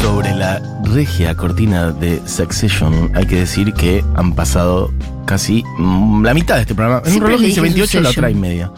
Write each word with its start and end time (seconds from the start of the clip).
Sobre 0.00 0.34
la 0.34 0.60
regia 0.82 1.34
cortina 1.36 1.92
de 1.92 2.20
Succession, 2.26 3.12
hay 3.14 3.26
que 3.26 3.36
decir 3.36 3.72
que 3.72 4.04
han 4.16 4.34
pasado 4.34 4.92
casi 5.24 5.62
mm, 5.78 6.24
la 6.24 6.34
mitad 6.34 6.56
de 6.56 6.62
este 6.62 6.74
programa. 6.74 7.02
En 7.06 7.14
un 7.14 7.20
reloj 7.20 7.40
dice 7.40 7.60
dije 7.60 7.60
28, 7.60 8.00
la 8.00 8.10
otra 8.10 8.30
y 8.30 8.34
media. 8.34 8.72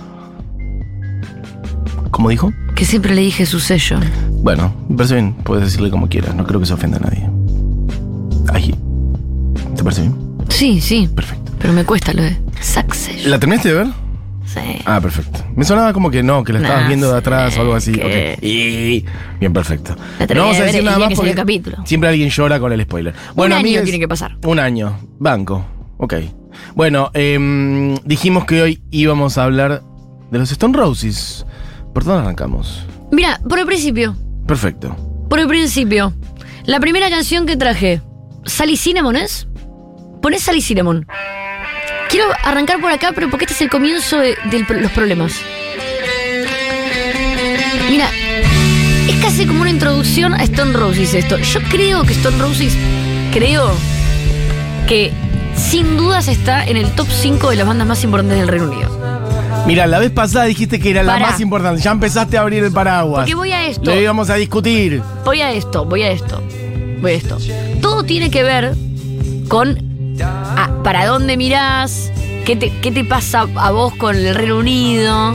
¿Cómo 2.11 2.29
dijo? 2.31 2.53
Que 2.75 2.85
siempre 2.85 3.14
le 3.14 3.23
dije 3.23 3.47
su 3.47 3.61
sello. 3.61 3.98
Bueno, 4.41 4.72
me 4.89 4.97
parece 4.97 5.14
bien, 5.14 5.34
puedes 5.34 5.64
decirle 5.64 5.91
como 5.91 6.08
quieras, 6.08 6.34
no 6.34 6.44
creo 6.47 6.61
que 6.61 6.67
se 6.67 6.75
ofenda 6.75 6.98
a 6.98 7.00
nadie. 7.00 7.28
Ahí. 8.53 8.75
¿Te 9.77 9.83
parece 9.83 10.03
bien? 10.03 10.17
Sí, 10.48 10.80
sí. 10.80 11.08
Perfecto. 11.14 11.53
Pero 11.58 11.72
me 11.72 11.84
cuesta 11.84 12.12
lo 12.12 12.22
de 12.22 12.36
Succession. 12.61 13.30
¿La 13.30 13.39
terminaste 13.39 13.69
de 13.70 13.75
ver? 13.75 13.86
Sí. 14.47 14.61
Ah, 14.86 15.00
perfecto. 15.00 15.41
Me 15.55 15.64
sonaba 15.64 15.92
como 15.92 16.11
que 16.11 16.22
no, 16.22 16.42
que 16.42 16.53
la 16.55 16.61
estabas 16.61 16.83
Nah, 16.83 16.89
viendo 16.89 17.12
de 17.12 17.19
atrás 17.19 17.56
o 17.58 17.61
algo 17.61 17.75
así. 17.75 17.92
que- 17.92 18.34
Ok. 18.39 18.42
Y- 18.42 19.05
Bien, 19.39 19.53
perfecto. 19.53 19.95
La 20.19 20.27
terminé 20.27 20.34
no 20.36 20.41
vamos 20.42 20.56
de 20.56 20.62
a 20.62 20.64
ver 20.64 20.67
decir 20.67 20.78
el 20.80 20.84
nada 20.86 20.97
día 20.97 21.05
más 21.05 21.08
que 21.11 21.17
salió 21.17 21.17
porque 21.17 21.30
el 21.30 21.36
capítulo. 21.36 21.77
siempre 21.86 22.08
alguien 22.08 22.30
llora 22.30 22.58
con 22.61 22.73
el 22.73 22.83
spoiler. 22.83 23.14
Bueno, 23.34 23.55
Un 23.56 23.58
año 23.58 23.61
amigues, 23.69 23.83
tiene 23.84 23.98
que 23.98 24.08
pasar. 24.08 24.39
Un 24.47 24.58
año. 24.58 24.97
Banco. 25.19 25.64
Ok. 25.98 26.14
Bueno, 26.75 27.11
em, 27.12 27.97
dijimos 28.05 28.47
que 28.47 28.62
hoy 28.62 28.83
íbamos 28.91 29.36
a 29.36 29.45
hablar 29.45 29.83
de 30.30 30.39
los 30.39 30.50
Stone 30.50 30.77
Roses. 30.77 31.45
¿Por 31.92 32.05
dónde 32.05 32.23
arrancamos? 32.23 32.86
Mira, 33.12 33.41
por 33.48 33.58
el 33.58 33.67
principio. 33.67 34.17
Perfecto. 34.49 34.97
Por 35.29 35.39
el 35.39 35.47
principio. 35.47 36.15
La 36.65 36.81
primera 36.81 37.11
canción 37.11 37.47
que 37.47 37.57
traje. 37.57 38.01
Sally 38.47 38.79
Cinnamon 38.79 39.15
es. 39.15 39.47
Ponés 40.23 40.43
Sally 40.43 40.63
Cinnamon. 40.63 41.07
Quiero 42.09 42.25
arrancar 42.43 42.81
por 42.81 42.91
acá, 42.91 43.13
pero 43.15 43.29
porque 43.29 43.45
este 43.45 43.55
es 43.55 43.61
el 43.61 43.69
comienzo 43.69 44.19
de, 44.19 44.37
de 44.51 44.81
los 44.81 44.91
problemas. 44.93 45.35
Mira, 47.91 48.11
es 49.07 49.17
casi 49.21 49.47
como 49.47 49.61
una 49.61 49.71
introducción 49.71 50.33
a 50.33 50.43
Stone 50.45 50.73
Roses 50.73 51.13
esto. 51.13 51.37
Yo 51.37 51.61
creo 51.70 52.05
que 52.05 52.14
Stone 52.14 52.39
Roses, 52.39 52.75
creo 53.33 53.70
que 54.87 55.13
sin 55.57 55.98
dudas 55.98 56.27
está 56.29 56.64
en 56.64 56.79
el 56.79 56.91
top 56.92 57.08
5 57.11 57.51
de 57.51 57.57
las 57.57 57.67
bandas 57.67 57.87
más 57.87 58.03
importantes 58.03 58.39
del 58.39 58.48
Reino 58.48 58.70
Unido. 58.70 58.98
Mira, 59.67 59.86
la 59.86 59.98
vez 59.98 60.11
pasada 60.11 60.46
dijiste 60.46 60.79
que 60.80 60.91
era 60.91 61.02
la 61.02 61.14
Pará. 61.14 61.30
más 61.30 61.41
importante. 61.41 61.83
Ya 61.83 61.91
empezaste 61.91 62.39
a 62.39 62.41
abrir 62.41 62.64
el 62.64 62.73
paraguas. 62.73 63.23
Porque 63.23 63.35
voy 63.35 63.52
a 63.52 63.67
esto. 63.67 63.91
Lo 63.95 64.01
íbamos 64.01 64.30
a 64.30 64.35
discutir. 64.36 65.02
Voy 65.24 65.41
a 65.42 65.52
esto, 65.52 65.85
voy 65.85 66.02
a 66.02 66.11
esto, 66.11 66.42
voy 67.01 67.13
a 67.13 67.14
esto. 67.14 67.39
Todo 67.83 68.02
tiene 68.05 68.30
que 68.30 68.42
ver 68.42 68.74
con 69.48 69.79
ah, 70.23 70.70
para 70.83 71.07
dónde 71.07 71.36
mirás, 71.36 72.11
qué 72.46 72.57
te, 72.57 72.73
qué 72.80 72.91
te 72.92 73.05
pasa 73.05 73.46
a 73.57 73.70
vos 73.70 73.95
con 73.95 74.17
el 74.17 74.35
Reino 74.35 74.58
Unido. 74.58 75.35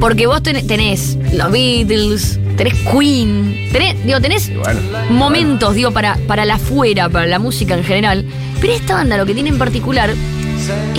Porque 0.00 0.26
vos 0.26 0.42
tenés, 0.42 0.66
tenés 0.66 1.16
los 1.32 1.50
Beatles, 1.50 2.38
tenés 2.58 2.74
Queen, 2.90 3.68
tenés, 3.72 4.04
digo, 4.04 4.20
tenés 4.20 4.54
Bueno, 4.54 4.80
momentos, 5.08 5.74
digo, 5.74 5.92
para, 5.92 6.18
para 6.26 6.44
la 6.44 6.56
afuera, 6.56 7.08
para 7.08 7.26
la 7.26 7.38
música 7.38 7.74
en 7.74 7.84
general. 7.84 8.26
Pero 8.60 8.74
esta 8.74 8.94
banda 8.94 9.16
lo 9.16 9.24
que 9.24 9.32
tiene 9.32 9.48
en 9.48 9.58
particular 9.58 10.10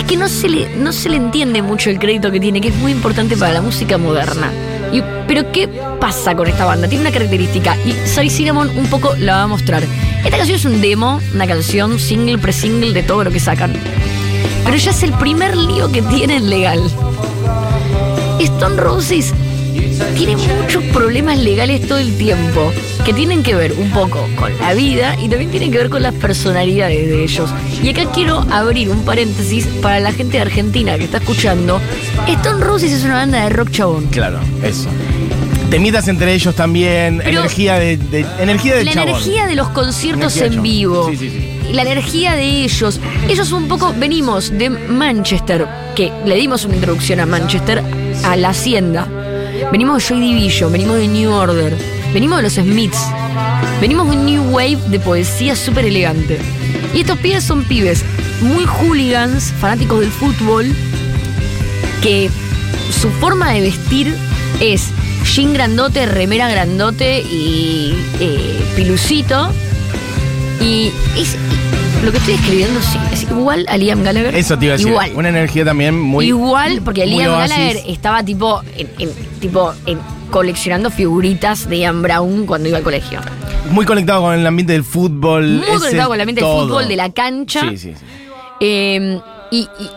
es 0.02 0.04
que 0.06 0.16
no 0.16 0.28
se 0.28 0.48
le, 0.48 0.76
no 0.76 0.92
se 0.92 1.08
le 1.08 1.16
entiende 1.16 1.62
mucho 1.62 1.90
el 1.90 1.98
crédito 1.98 2.30
que 2.30 2.40
tiene, 2.40 2.60
que 2.60 2.68
es 2.68 2.76
muy 2.76 2.92
importante 2.92 3.36
para 3.36 3.52
la 3.54 3.62
música 3.62 3.98
moderna. 3.98 4.52
Pero 5.26 5.50
¿qué 5.50 5.68
pasa 6.00 6.34
con 6.34 6.46
esta 6.46 6.64
banda? 6.64 6.88
Tiene 6.88 7.02
una 7.02 7.12
característica 7.12 7.76
y 7.84 7.92
Soy 8.06 8.30
Cinnamon 8.30 8.70
un 8.76 8.86
poco 8.86 9.14
la 9.16 9.36
va 9.36 9.42
a 9.42 9.46
mostrar. 9.46 9.82
Esta 10.24 10.36
canción 10.36 10.56
es 10.56 10.64
un 10.64 10.80
demo, 10.80 11.20
una 11.34 11.46
canción 11.46 11.98
single, 11.98 12.38
pre-single 12.38 12.92
de 12.92 13.02
todo 13.02 13.24
lo 13.24 13.30
que 13.30 13.40
sacan. 13.40 13.72
Pero 14.64 14.76
ya 14.76 14.90
es 14.90 15.02
el 15.02 15.12
primer 15.14 15.56
lío 15.56 15.90
que 15.90 16.02
tienen 16.02 16.48
legal. 16.48 16.80
Stone 18.40 18.76
Roses 18.76 19.32
tiene 20.16 20.36
muchos 20.36 20.82
problemas 20.92 21.38
legales 21.38 21.86
todo 21.86 21.98
el 21.98 22.16
tiempo 22.16 22.72
que 23.04 23.12
tienen 23.12 23.42
que 23.42 23.54
ver 23.54 23.72
un 23.74 23.90
poco 23.90 24.26
con 24.36 24.56
la 24.58 24.74
vida 24.74 25.14
y 25.22 25.28
también 25.28 25.50
tienen 25.50 25.70
que 25.70 25.78
ver 25.78 25.90
con 25.90 26.02
las 26.02 26.14
personalidades 26.14 27.06
de 27.08 27.22
ellos. 27.24 27.50
Y 27.82 27.88
acá 27.90 28.10
quiero 28.12 28.44
abrir 28.50 28.88
un 28.90 29.04
paréntesis 29.04 29.66
para 29.80 30.00
la 30.00 30.12
gente 30.12 30.36
de 30.38 30.42
Argentina 30.42 30.96
que 30.98 31.04
está 31.04 31.18
escuchando. 31.18 31.80
Stone 32.26 32.64
Roses 32.64 32.92
es 32.92 33.04
una 33.04 33.14
banda 33.14 33.44
de 33.44 33.50
rock 33.50 33.70
chabón. 33.70 34.06
Claro, 34.06 34.40
eso. 34.62 34.88
Temitas 35.70 36.06
entre 36.08 36.32
ellos 36.34 36.54
también. 36.54 37.20
Pero- 37.24 37.40
energía 37.40 37.74
de, 37.78 37.96
de- 37.96 38.26
energía 38.40 38.76
de 38.76 38.84
La 38.84 38.92
chabón. 38.92 39.08
energía 39.10 39.46
de 39.46 39.54
los 39.56 39.68
conciertos 39.70 40.36
Energía 40.36 40.56
en 40.56 40.62
vivo. 40.62 41.08
Sí, 41.10 41.16
sí, 41.16 41.30
sí. 41.30 41.72
La 41.72 41.82
energía 41.82 42.34
de 42.36 42.44
ellos. 42.64 43.00
Ellos 43.28 43.50
un 43.52 43.66
poco 43.66 43.92
venimos 43.98 44.50
de 44.56 44.70
Manchester, 44.70 45.66
que 45.96 46.12
le 46.24 46.36
dimos 46.36 46.64
una 46.64 46.76
introducción 46.76 47.18
a 47.20 47.26
Manchester, 47.26 47.82
a 48.24 48.36
la 48.36 48.50
Hacienda. 48.50 49.08
Venimos 49.72 49.98
de 50.02 50.08
Joy 50.08 50.20
Division, 50.20 50.72
venimos 50.72 50.96
de 50.96 51.08
New 51.08 51.30
Order, 51.32 51.76
venimos 52.12 52.38
de 52.38 52.42
los 52.44 52.54
Smiths, 52.54 52.98
venimos 53.80 54.08
de 54.10 54.16
un 54.16 54.24
New 54.26 54.42
Wave 54.50 54.78
de 54.88 55.00
poesía 55.00 55.54
súper 55.56 55.84
elegante. 55.84 56.38
Y 56.94 57.00
estos 57.00 57.18
pibes 57.18 57.44
son 57.44 57.64
pibes 57.64 58.04
muy 58.40 58.64
hooligans, 58.64 59.52
fanáticos 59.60 60.00
del 60.00 60.10
fútbol, 60.10 60.74
que 62.02 62.30
su 62.90 63.10
forma 63.10 63.52
de 63.52 63.60
vestir 63.62 64.14
es 64.60 64.88
jean 65.24 65.52
grandote, 65.52 66.06
remera 66.06 66.48
grandote 66.48 67.20
y 67.20 67.94
eh, 68.20 68.60
pilucito. 68.76 69.50
Y 70.60 70.90
es, 71.18 71.36
lo 72.02 72.12
que 72.12 72.18
estoy 72.18 72.34
escribiendo 72.34 72.80
sí, 72.80 72.98
es 73.12 73.24
igual 73.24 73.66
a 73.68 73.76
Liam 73.76 74.02
Gallagher. 74.02 74.34
Eso 74.34 74.56
te 74.58 74.66
iba 74.66 74.74
a 74.74 74.76
decir. 74.78 74.90
Igual. 74.90 75.12
Una 75.16 75.28
energía 75.28 75.64
también 75.64 75.98
muy. 76.00 76.26
igual, 76.28 76.80
porque 76.82 77.04
Liam. 77.04 77.32
Gallagher 77.32 77.82
estaba 77.88 78.22
tipo, 78.22 78.62
en, 78.78 78.88
en- 78.98 79.25
tipo 79.40 79.72
coleccionando 80.30 80.90
figuritas 80.90 81.68
de 81.68 81.78
Ian 81.78 82.02
Brown 82.02 82.46
cuando 82.46 82.68
iba 82.68 82.78
al 82.78 82.84
colegio. 82.84 83.20
Muy 83.70 83.84
conectado 83.84 84.22
con 84.22 84.34
el 84.34 84.46
ambiente 84.46 84.72
del 84.72 84.84
fútbol. 84.84 85.46
Muy 85.46 85.64
ese 85.66 85.78
conectado 85.78 86.08
con 86.08 86.18
la 86.18 86.24
mente 86.24 86.40
del 86.42 86.50
fútbol, 86.50 86.88
de 86.88 86.96
la 86.96 87.12
cancha. 87.12 87.60
Sí, 87.70 87.78
sí, 87.78 87.94
sí. 87.94 88.04
Eh, 88.60 89.20
y, 89.50 89.58
y 89.58 89.90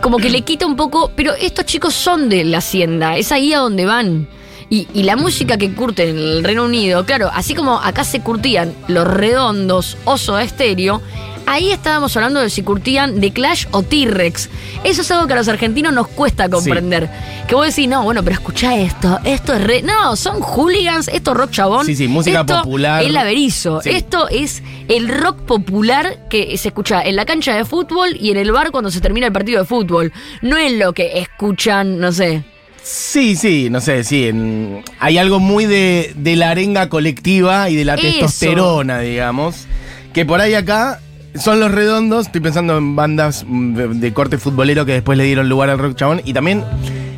como 0.00 0.18
que 0.18 0.30
le 0.30 0.42
quita 0.42 0.66
un 0.66 0.76
poco, 0.76 1.10
pero 1.14 1.34
estos 1.34 1.64
chicos 1.64 1.94
son 1.94 2.28
de 2.28 2.44
la 2.44 2.58
hacienda, 2.58 3.16
es 3.16 3.32
ahí 3.32 3.52
a 3.52 3.58
donde 3.58 3.86
van. 3.86 4.28
Y, 4.70 4.86
y 4.92 5.04
la 5.04 5.16
música 5.16 5.56
que 5.56 5.72
curten 5.72 6.10
en 6.10 6.18
el 6.18 6.44
Reino 6.44 6.64
Unido, 6.64 7.06
claro, 7.06 7.30
así 7.32 7.54
como 7.54 7.78
acá 7.78 8.04
se 8.04 8.20
curtían 8.20 8.74
los 8.86 9.06
redondos, 9.06 9.96
oso 10.04 10.36
a 10.36 10.42
estéreo, 10.42 11.00
ahí 11.48 11.72
estábamos 11.72 12.16
hablando 12.16 12.40
de 12.40 12.50
si 12.50 12.62
curtían 12.62 13.20
de 13.20 13.32
Clash 13.32 13.66
o 13.70 13.82
T-Rex. 13.82 14.48
Eso 14.84 15.02
es 15.02 15.10
algo 15.10 15.26
que 15.26 15.32
a 15.32 15.36
los 15.36 15.48
argentinos 15.48 15.92
nos 15.92 16.08
cuesta 16.08 16.48
comprender. 16.48 17.08
Que 17.48 17.54
vos 17.54 17.66
decís, 17.66 17.88
no, 17.88 18.02
bueno, 18.04 18.22
pero 18.22 18.34
escucha 18.34 18.76
esto, 18.76 19.18
esto 19.24 19.54
es 19.54 19.62
re. 19.64 19.82
No, 19.82 20.14
son 20.16 20.40
hooligans, 20.40 21.08
esto 21.08 21.32
es 21.32 21.36
rock 21.36 21.50
chabón. 21.50 21.86
Sí, 21.86 21.96
sí, 21.96 22.06
música 22.08 22.40
esto 22.40 22.62
popular. 22.62 23.02
Es 23.02 23.10
laberizo. 23.10 23.80
Sí. 23.82 23.90
Esto 23.90 24.28
es 24.28 24.62
el 24.88 25.08
rock 25.08 25.38
popular 25.42 26.26
que 26.28 26.56
se 26.58 26.68
escucha 26.68 27.02
en 27.02 27.16
la 27.16 27.24
cancha 27.24 27.54
de 27.56 27.64
fútbol 27.64 28.16
y 28.20 28.30
en 28.30 28.36
el 28.36 28.52
bar 28.52 28.70
cuando 28.70 28.90
se 28.90 29.00
termina 29.00 29.26
el 29.26 29.32
partido 29.32 29.60
de 29.60 29.66
fútbol. 29.66 30.12
No 30.42 30.56
es 30.56 30.72
lo 30.72 30.92
que 30.92 31.18
escuchan, 31.20 31.98
no 31.98 32.12
sé. 32.12 32.42
Sí, 32.82 33.36
sí, 33.36 33.68
no 33.70 33.80
sé, 33.82 34.02
sí. 34.04 34.28
en- 34.28 34.82
hay 34.98 35.18
algo 35.18 35.40
muy 35.40 35.66
de, 35.66 36.12
de 36.16 36.36
la 36.36 36.50
arenga 36.50 36.88
colectiva 36.88 37.68
y 37.68 37.76
de 37.76 37.84
la 37.84 37.94
Eso. 37.96 38.02
testosterona, 38.02 39.00
digamos. 39.00 39.66
Que 40.14 40.24
por 40.24 40.40
ahí 40.40 40.54
acá 40.54 41.00
son 41.40 41.60
los 41.60 41.70
redondos. 41.70 42.26
Estoy 42.26 42.40
pensando 42.40 42.76
en 42.78 42.96
bandas 42.96 43.44
mm, 43.46 43.74
de, 43.74 43.88
de 43.88 44.12
corte 44.12 44.38
futbolero 44.38 44.84
que 44.86 44.92
después 44.92 45.16
le 45.18 45.24
dieron 45.24 45.48
lugar 45.48 45.70
al 45.70 45.78
rock 45.78 45.96
chabón. 45.96 46.20
Y 46.24 46.32
también, 46.32 46.64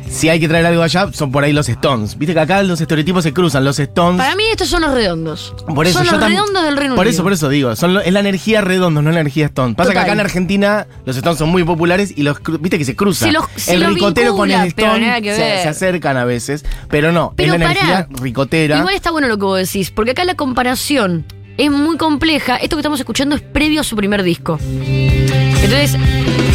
si 0.09 0.27
hay 0.29 0.39
que 0.39 0.47
traer 0.47 0.65
algo 0.65 0.81
allá, 0.83 1.07
son 1.13 1.31
por 1.31 1.43
ahí 1.43 1.53
los 1.53 1.69
Stones. 1.69 2.17
Viste 2.17 2.33
que 2.33 2.39
acá 2.39 2.61
los 2.63 2.81
estereotipos 2.81 3.23
se 3.23 3.33
cruzan. 3.33 3.63
Los 3.63 3.79
Stones. 3.79 4.17
Para 4.17 4.35
mí 4.35 4.43
estos 4.51 4.67
son 4.67 4.81
los 4.81 4.93
redondos. 4.93 5.53
Por 5.73 5.87
eso 5.87 6.03
son 6.03 6.19
los 6.19 6.29
redondos 6.29 6.63
del 6.63 6.75
Reino 6.77 6.95
Por 6.95 7.05
Unido. 7.05 7.13
eso, 7.13 7.23
por 7.23 7.33
eso 7.33 7.47
digo, 7.49 7.75
son 7.75 7.93
lo- 7.93 8.01
es 8.01 8.11
la 8.11 8.19
energía 8.19 8.61
redondos, 8.61 9.03
no 9.03 9.11
la 9.11 9.21
energía 9.21 9.45
Stone. 9.47 9.73
Pasa 9.75 9.89
Total. 9.89 10.03
que 10.03 10.09
acá 10.11 10.13
en 10.13 10.19
Argentina 10.25 10.87
los 11.05 11.15
Stones 11.15 11.39
son 11.39 11.49
muy 11.49 11.63
populares 11.63 12.13
y 12.15 12.23
los 12.23 12.37
viste 12.59 12.77
que 12.77 12.85
se 12.85 12.95
cruzan. 12.95 13.31
Los- 13.33 13.45
se 13.55 13.73
el 13.73 13.85
ricotero 13.85 14.31
vincula, 14.33 14.55
con 14.55 14.61
el 14.63 14.67
Stone 14.67 15.21
se, 15.23 15.35
se 15.63 15.67
acercan 15.67 16.17
a 16.17 16.25
veces, 16.25 16.65
pero 16.89 17.11
no, 17.11 17.33
Pero 17.37 17.53
es 17.53 17.59
la 17.59 17.67
pará. 17.67 17.79
energía 17.79 18.07
ricotera. 18.21 18.77
Igual 18.79 18.95
está 18.95 19.11
bueno 19.11 19.27
lo 19.27 19.37
que 19.37 19.45
vos 19.45 19.59
decís, 19.59 19.91
porque 19.91 20.11
acá 20.11 20.25
la 20.25 20.35
comparación 20.35 21.25
es 21.65 21.71
muy 21.71 21.97
compleja. 21.97 22.55
Esto 22.57 22.75
que 22.75 22.81
estamos 22.81 22.99
escuchando 22.99 23.35
es 23.35 23.41
previo 23.41 23.81
a 23.81 23.83
su 23.83 23.95
primer 23.95 24.23
disco. 24.23 24.59
Entonces, 24.63 25.95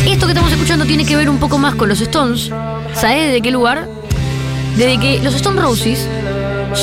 esto 0.07 0.27
que 0.27 0.33
estamos 0.33 0.51
escuchando 0.53 0.85
tiene 0.85 1.05
que 1.05 1.15
ver 1.17 1.31
un 1.31 1.39
poco 1.39 1.59
más 1.59 1.75
con 1.77 1.89
los 1.89 2.01
Stones. 2.01 2.51
¿Sabés 2.95 3.33
de 3.33 3.41
qué 3.41 3.51
lugar? 3.51 3.89
Desde 4.77 4.99
que 4.99 5.21
los 5.23 5.35
Stone 5.35 5.61
Roses 5.61 6.07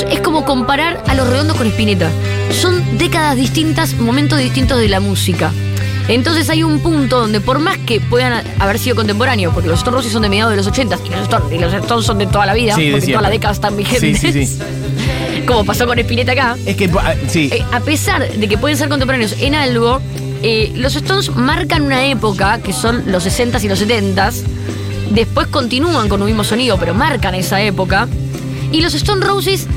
es 0.09 0.19
como 0.21 0.45
comparar 0.45 1.03
a 1.07 1.15
los 1.15 1.27
redondos 1.27 1.57
con 1.57 1.67
Spinetta. 1.67 2.09
Son 2.51 2.97
décadas 2.97 3.35
distintas, 3.35 3.93
momentos 3.95 4.39
distintos 4.39 4.79
de 4.79 4.87
la 4.87 4.99
música. 4.99 5.51
Entonces 6.07 6.49
hay 6.49 6.63
un 6.63 6.79
punto 6.79 7.19
donde 7.21 7.39
por 7.39 7.59
más 7.59 7.77
que 7.77 8.01
puedan 8.01 8.43
haber 8.59 8.77
sido 8.79 8.95
contemporáneos, 8.95 9.53
porque 9.53 9.69
los 9.69 9.79
Stone 9.79 9.95
Roses 9.97 10.11
son 10.11 10.21
de 10.21 10.29
mediados 10.29 10.51
de 10.51 10.57
los 10.57 10.67
80 10.67 10.97
y 11.05 11.09
los 11.09 11.21
Stones, 11.23 11.51
y 11.53 11.59
los 11.59 11.73
Stones 11.73 12.05
son 12.05 12.17
de 12.17 12.25
toda 12.27 12.45
la 12.45 12.53
vida, 12.53 12.75
Sí, 12.75 12.89
porque 12.91 13.07
todas 13.13 13.21
las 13.23 13.31
siempre. 13.31 13.31
décadas 13.31 13.57
están 13.57 13.71
Sí, 13.71 13.77
vigentes, 13.77 14.19
sí, 14.19 14.45
sí. 14.45 14.59
Como 15.45 15.65
pasó 15.65 15.85
con 15.85 15.97
Spinetta 15.99 16.31
acá. 16.33 16.57
Es 16.65 16.75
que, 16.75 16.89
ah, 16.99 17.13
sí. 17.27 17.49
Eh, 17.51 17.63
a 17.71 17.79
pesar 17.79 18.27
de 18.31 18.47
que 18.47 18.57
pueden 18.57 18.77
ser 18.77 18.89
contemporáneos 18.89 19.35
en 19.39 19.55
algo, 19.55 20.01
eh, 20.41 20.71
los 20.75 20.95
Stones 20.95 21.35
marcan 21.35 21.83
una 21.83 22.05
época, 22.05 22.59
que 22.59 22.73
son 22.73 23.03
los 23.11 23.25
60s 23.25 23.63
y 23.63 23.67
los 23.69 23.81
70s, 23.81 24.43
después 25.11 25.47
continúan 25.47 26.09
con 26.09 26.21
un 26.21 26.27
mismo 26.27 26.43
sonido, 26.43 26.77
pero 26.77 26.93
marcan 26.93 27.35
esa 27.35 27.61
época, 27.61 28.07
y 28.71 28.81
los 28.81 28.93
Stone 28.93 29.25
Roses 29.25 29.67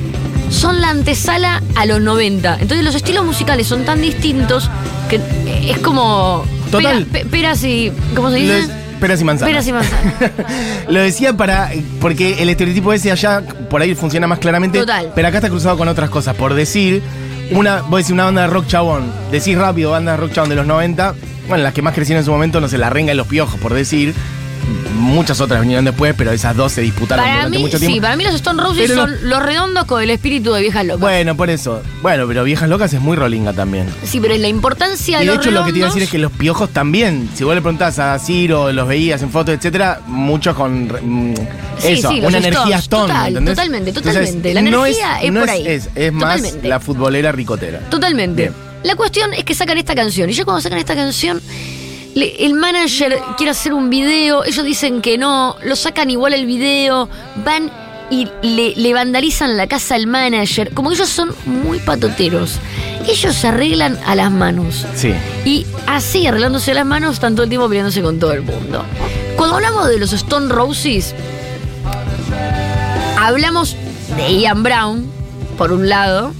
son 0.51 0.81
la 0.81 0.91
antesala 0.91 1.63
a 1.75 1.87
los 1.87 2.01
90. 2.01 2.59
Entonces 2.61 2.85
los 2.85 2.95
estilos 2.95 3.25
musicales 3.25 3.67
son 3.67 3.85
tan 3.85 4.01
distintos 4.01 4.71
que 5.11 5.17
eh, 5.17 5.71
es 5.73 5.79
como... 5.79 6.45
Total. 6.71 7.05
pera- 7.05 7.25
pe- 7.25 7.25
peras 7.31 7.63
y... 7.65 7.93
¿Cómo 8.15 8.31
se 8.31 8.37
dice? 8.37 8.67
Peras 9.01 9.21
y 9.21 9.25
manzanas. 9.25 9.51
Peras 9.51 9.67
y 9.67 9.73
manzanas. 9.73 10.33
Lo 10.89 11.01
decía 11.01 11.33
para. 11.33 11.71
Porque 12.01 12.43
el 12.43 12.49
estereotipo 12.49 12.93
ese 12.93 13.13
allá 13.13 13.43
por 13.71 13.81
ahí 13.83 13.95
funciona 13.95 14.27
más 14.27 14.39
claramente. 14.39 14.79
Total. 14.81 15.13
Pero 15.15 15.29
acá 15.29 15.39
está 15.39 15.49
cruzado 15.49 15.77
con 15.77 15.89
otras 15.89 16.11
cosas. 16.11 16.35
Por 16.37 16.55
decir, 16.55 17.03
una, 17.51 17.83
vos 17.83 17.99
decís 17.99 18.11
una 18.13 18.25
banda 18.25 18.43
de 18.43 18.49
rock 18.49 18.67
chabón. 18.67 19.11
Decís 19.31 19.57
rápido, 19.57 19.91
banda 19.93 20.13
de 20.13 20.19
rock 20.19 20.33
chabón 20.33 20.51
de 20.51 20.57
los 20.57 20.67
90. 20.67 21.15
Bueno, 21.49 21.63
las 21.63 21.73
que 21.73 21.83
más 21.83 21.95
crecieron 21.95 22.21
en 22.21 22.25
su 22.25 22.33
momento, 22.33 22.61
no 22.61 22.69
sé, 22.69 22.79
La 22.79 22.91
Renga 22.91 23.13
y 23.13 23.17
los 23.17 23.27
Piojos, 23.27 23.59
por 23.61 23.73
decir. 23.75 24.15
Muchas 24.99 25.41
otras 25.41 25.61
vinieron 25.61 25.85
después, 25.85 26.15
pero 26.17 26.33
esas 26.33 26.57
dos 26.57 26.73
se 26.73 26.81
disputaron 26.81 27.23
Para 27.25 27.37
durante 27.37 27.59
mí, 27.59 27.63
mucho 27.65 27.79
tiempo. 27.79 27.95
sí, 27.95 28.01
para 28.01 28.17
mí 28.17 28.25
los 28.25 28.35
Stone 28.35 28.61
Roses 28.63 28.83
Pero 28.89 28.95
son 29.03 29.11
los- 29.13 29.23
los 29.23 29.43
redondos 29.43 29.85
con 29.85 30.03
el 30.03 30.11
espíritu 30.11 30.53
de 30.53 30.63
viejas 30.63 30.85
locas. 30.87 31.01
Bueno, 31.01 31.37
por 31.37 31.51
eso. 31.51 31.83
Bueno, 32.03 32.27
pero 32.27 32.43
Viejas 32.45 32.69
Locas 32.69 32.93
es 32.93 33.01
muy 33.01 33.17
rolinga 33.17 33.53
también. 33.53 33.87
Sí, 34.05 34.19
pero 34.21 34.37
la 34.37 34.49
importancia 34.49 35.19
de 35.19 35.25
Y 35.25 35.29
de 35.29 35.35
los 35.35 35.45
hecho, 35.45 35.51
lo 35.53 35.65
que 35.65 35.73
te 35.73 35.79
iba 35.79 35.87
a 35.87 35.91
decir 35.91 36.03
es 36.03 36.11
que 36.11 36.19
los 36.19 36.33
piojos 36.33 36.71
también, 36.71 37.29
si 37.35 37.45
vos 37.45 37.55
le 37.55 37.61
preguntás 37.61 37.99
a 37.99 38.19
Ciro, 38.19 38.73
los 38.73 38.89
veías 38.89 39.23
en 39.23 39.31
fotos, 39.31 39.55
etcétera, 39.55 40.01
muchos 40.07 40.57
con 40.57 40.87
mm, 40.87 41.35
Sí, 41.79 41.89
eso, 41.93 42.11
sí, 42.11 42.21
una 42.25 42.39
energía 42.39 42.79
Stone, 42.79 43.03
total, 43.09 43.29
¿entendés? 43.29 43.55
totalmente, 43.55 43.91
Entonces, 43.91 44.13
totalmente. 44.15 44.55
La 44.55 44.63
no 44.63 44.69
energía 44.87 45.21
es 45.23 45.33
no 45.33 45.41
por 45.41 45.51
ahí. 45.51 45.67
Es, 45.69 45.89
es 45.95 46.13
más 46.13 46.43
la 46.63 46.81
futbolera 46.81 47.31
ricotera. 47.33 47.81
Totalmente. 47.91 48.43
Bien. 48.43 48.55
La 48.83 48.97
cuestión 48.97 49.33
es 49.35 49.45
que 49.45 49.55
sacan 49.55 49.77
esta 49.79 49.95
canción. 49.95 50.31
Y 50.31 50.33
ya 50.33 50.45
cuando 50.45 50.61
sacan 50.63 50.79
esta 50.79 50.95
canción, 50.95 51.41
le- 52.17 52.45
el 52.47 52.55
manager 52.55 53.19
quiere 53.37 53.51
hacer 53.53 53.73
un 53.73 53.89
video. 53.91 54.43
Ellos 54.45 54.65
dicen 54.65 55.01
que 55.03 55.17
no. 55.19 55.57
Lo 55.63 55.77
sacan 55.77 56.11
igual 56.11 56.33
el 56.33 56.47
video. 56.47 57.09
Van 57.45 57.71
y 58.11 58.29
le, 58.43 58.75
le 58.77 58.95
vandalizan 58.95 59.57
la 59.57 59.67
casa 59.67 59.95
al 59.97 60.07
manager. 60.07 60.73
Como 60.75 60.89
que 60.91 60.95
ellos 60.97 61.09
son 61.09 61.35
muy 61.45 61.79
patoteros. 61.79 62.59
Ellos 63.09 63.35
se 63.35 63.49
arreglan 63.49 63.99
a 64.07 64.15
las 64.15 64.31
manos. 64.31 64.85
Sí. 64.95 65.13
Y 65.45 65.67
así, 65.87 66.27
arreglándose 66.27 66.73
las 66.75 66.87
manos, 66.87 67.15
están 67.15 67.35
todo 67.35 67.45
el 67.45 67.49
tiempo 67.49 67.69
peleándose 67.69 68.03
con 68.03 68.19
todo 68.19 68.33
el 68.33 68.43
mundo. 68.43 68.85
Cuando 69.37 69.57
hablamos 69.57 69.89
de 69.89 69.99
los 69.99 70.13
Stone 70.13 70.49
Roses, 70.53 71.15
hablamos 73.19 73.77
de 74.17 74.39
Ian 74.41 74.63
Brown, 74.63 75.11
por 75.59 75.73
un 75.73 75.89
lado. 75.89 76.33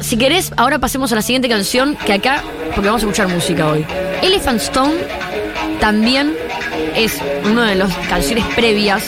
Si 0.00 0.16
querés, 0.16 0.52
ahora 0.56 0.78
pasemos 0.78 1.12
a 1.12 1.16
la 1.16 1.22
siguiente 1.22 1.48
canción, 1.48 1.96
que 2.06 2.12
acá, 2.14 2.42
porque 2.74 2.88
vamos 2.88 3.02
a 3.02 3.06
escuchar 3.06 3.28
música 3.28 3.68
hoy. 3.68 3.84
Elephant 4.22 4.60
Stone 4.60 4.94
también 5.80 6.34
es 6.94 7.18
una 7.50 7.70
de 7.70 7.74
las 7.76 7.94
canciones 8.08 8.44
previas, 8.54 9.02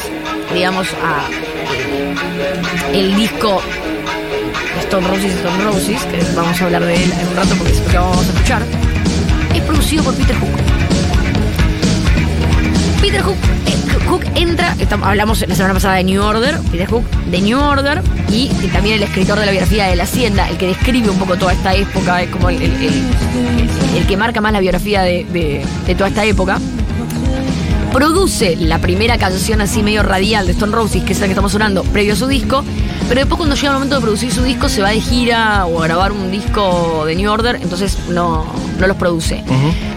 digamos, 0.54 0.88
a 1.02 1.28
el 2.92 3.14
disco 3.14 3.60
Stone 4.80 5.06
Roses, 5.06 5.32
Stone 5.34 5.64
Roses, 5.64 6.02
que 6.04 6.22
vamos 6.34 6.60
a 6.60 6.64
hablar 6.64 6.84
de 6.84 7.04
él 7.04 7.12
en 7.12 7.28
un 7.28 7.36
rato 7.36 7.54
porque 7.56 7.72
es 7.72 7.80
lo 7.80 7.86
que 7.88 7.96
vamos 7.98 8.18
a 8.18 8.32
escuchar, 8.32 8.62
es 9.54 9.62
producido 9.62 10.04
por 10.04 10.14
Peter 10.14 10.36
Hook. 10.36 10.71
Peter 13.12 13.26
Hook, 13.26 14.24
eh, 14.24 14.40
entra, 14.40 14.74
hablamos 15.02 15.46
la 15.46 15.54
semana 15.54 15.74
pasada 15.74 15.96
de 15.96 16.04
New 16.04 16.22
Order, 16.22 16.58
Peter 16.70 16.88
Hook 16.88 17.04
de 17.30 17.42
New 17.42 17.60
Order, 17.60 18.00
y, 18.30 18.48
también 18.72 18.96
el 18.96 19.02
escritor 19.02 19.38
de 19.38 19.44
la 19.44 19.52
biografía 19.52 19.84
de 19.88 19.96
la 19.96 20.04
Hacienda, 20.04 20.48
el 20.48 20.56
que 20.56 20.68
describe 20.68 21.10
un 21.10 21.18
poco 21.18 21.36
toda 21.36 21.52
esta 21.52 21.74
época, 21.74 22.22
es 22.22 22.30
como 22.30 22.48
el, 22.48 22.58
que 24.08 24.16
marca 24.16 24.40
más 24.40 24.54
la 24.54 24.60
biografía 24.60 25.02
de, 25.02 25.62
toda 25.94 26.08
esta 26.08 26.24
época. 26.24 26.58
Produce 27.92 28.56
la 28.56 28.78
primera 28.78 29.18
canción 29.18 29.60
así 29.60 29.82
medio 29.82 30.02
radial 30.02 30.46
de 30.46 30.52
Stone 30.52 30.74
Roses, 30.74 31.02
que 31.04 31.12
es 31.12 31.20
la 31.20 31.26
que 31.26 31.32
estamos 31.32 31.52
sonando, 31.52 31.84
previo 31.84 32.14
a 32.14 32.16
su 32.16 32.26
disco. 32.26 32.64
Pero 33.08 33.20
después 33.20 33.36
cuando 33.36 33.56
llega 33.56 33.68
el 33.68 33.74
momento 33.74 33.96
de 33.96 34.00
producir 34.00 34.32
su 34.32 34.42
disco, 34.42 34.70
se 34.70 34.80
va 34.80 34.88
de 34.88 35.02
gira 35.02 35.66
o 35.66 35.82
a 35.82 35.86
grabar 35.86 36.12
un 36.12 36.30
disco 36.30 37.04
de 37.04 37.14
New 37.14 37.30
Order, 37.30 37.56
entonces 37.56 37.98
no, 38.08 38.46
no 38.78 38.86
los 38.86 38.96
produce. 38.96 39.44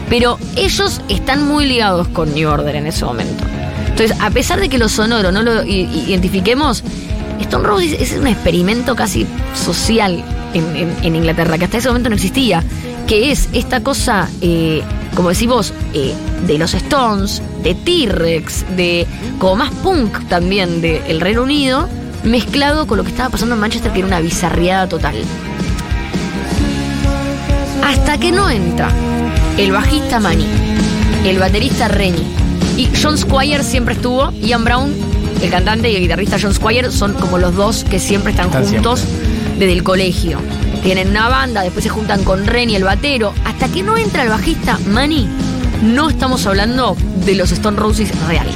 Pero 0.10 0.38
ellos 0.56 1.02
están 1.10 1.48
muy 1.48 1.66
ligados 1.66 2.08
con 2.10 2.34
New 2.34 2.50
Order 2.50 2.76
en 2.76 2.88
ese 2.88 3.06
momento. 3.06 3.44
Entonces, 3.90 4.18
a 4.20 4.30
pesar 4.30 4.60
de 4.60 4.70
que 4.70 4.78
lo 4.78 4.90
sonoro 4.90 5.32
no 5.32 5.42
lo 5.42 5.64
identifiquemos, 5.64 6.84
Stone 7.40 7.68
Roses 7.68 7.96
es 8.00 8.12
un 8.14 8.28
experimento 8.28 8.96
casi 8.96 9.26
social 9.54 10.24
en, 10.54 11.16
Inglaterra, 11.16 11.58
que 11.58 11.66
hasta 11.66 11.78
ese 11.78 11.88
momento 11.88 12.10
no 12.10 12.16
existía. 12.16 12.64
Que 13.08 13.32
es 13.32 13.50
esta 13.54 13.82
cosa, 13.82 14.28
eh, 14.42 14.82
como 15.16 15.30
decís 15.30 15.48
vos, 15.48 15.74
eh, 15.94 16.14
de 16.48 16.58
los 16.58 16.74
Stones, 16.74 17.42
de 17.64 17.76
T-Rex, 17.76 18.66
de 18.76 19.06
como 19.38 19.58
más 19.58 19.72
punk 19.76 20.28
también 20.28 20.82
del 20.82 21.22
Reino 21.22 21.44
Unido, 21.44 21.88
mezclado 22.24 22.88
con 22.88 22.98
lo 22.98 23.04
que 23.04 23.12
estaba 23.12 23.30
pasando 23.30 23.56
en 23.56 23.62
Manchester, 23.62 23.92
que 23.92 24.00
era 24.00 24.08
una 24.08 24.20
bizarriada 24.20 24.90
total. 24.90 25.16
Hasta 27.84 28.18
que 28.18 28.32
no 28.32 28.50
entra 28.50 28.90
el 29.58 29.72
bajista 29.72 30.20
Manny, 30.20 30.46
el 31.26 31.40
baterista 31.40 31.88
Rennie 31.88 32.24
y 32.78 32.90
John 33.02 33.18
Squire 33.18 33.64
siempre 33.64 33.94
estuvo, 33.94 34.32
Ian 34.42 34.66
Brown, 34.66 34.94
el 35.42 35.50
cantante 35.50 35.90
y 35.90 35.96
el 35.96 36.02
guitarrista 36.02 36.38
John 36.42 36.54
Squire 36.54 36.92
son 36.92 37.14
como 37.14 37.38
los 37.38 37.56
dos 37.56 37.86
que 37.86 38.00
siempre 38.00 38.32
están 38.32 38.48
Están 38.48 38.66
juntos 38.66 39.04
desde 39.58 39.72
el 39.72 39.84
colegio. 39.84 40.40
Tienen 40.84 41.10
una 41.10 41.30
banda, 41.30 41.62
después 41.62 41.84
se 41.84 41.90
juntan 41.90 42.24
con 42.24 42.46
Rennie, 42.46 42.76
el 42.76 42.84
batero. 42.84 43.34
Hasta 43.46 43.70
que 43.70 43.82
no 43.82 43.98
entra 43.98 44.24
el 44.24 44.30
bajista 44.30 44.78
Manny, 44.88 45.28
no 45.82 46.10
estamos 46.10 46.46
hablando 46.46 46.98
de 47.26 47.36
los 47.36 47.52
Stone 47.52 47.78
Roses 47.78 48.12
real, 48.28 48.48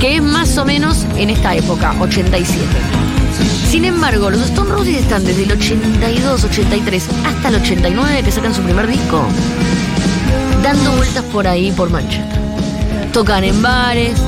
que 0.00 0.16
es 0.16 0.22
más 0.22 0.58
o 0.58 0.64
menos 0.64 1.06
en 1.16 1.30
esta 1.30 1.54
época, 1.54 1.94
87. 2.00 2.64
Sin 3.70 3.84
embargo, 3.84 4.30
los 4.30 4.40
Stone 4.42 4.70
Roses 4.70 4.96
están 4.96 5.24
desde 5.24 5.44
el 5.44 5.52
82, 5.52 6.44
83 6.44 7.08
hasta 7.24 7.48
el 7.48 7.54
89 7.56 8.22
que 8.24 8.32
sacan 8.32 8.54
su 8.54 8.62
primer 8.62 8.86
disco, 8.86 9.24
dando 10.66 10.96
vueltas 10.96 11.22
por 11.26 11.46
ahí, 11.46 11.70
por 11.70 11.90
Manchester. 11.90 12.40
Tocan 13.12 13.44
en 13.44 13.62
bares, 13.62 14.18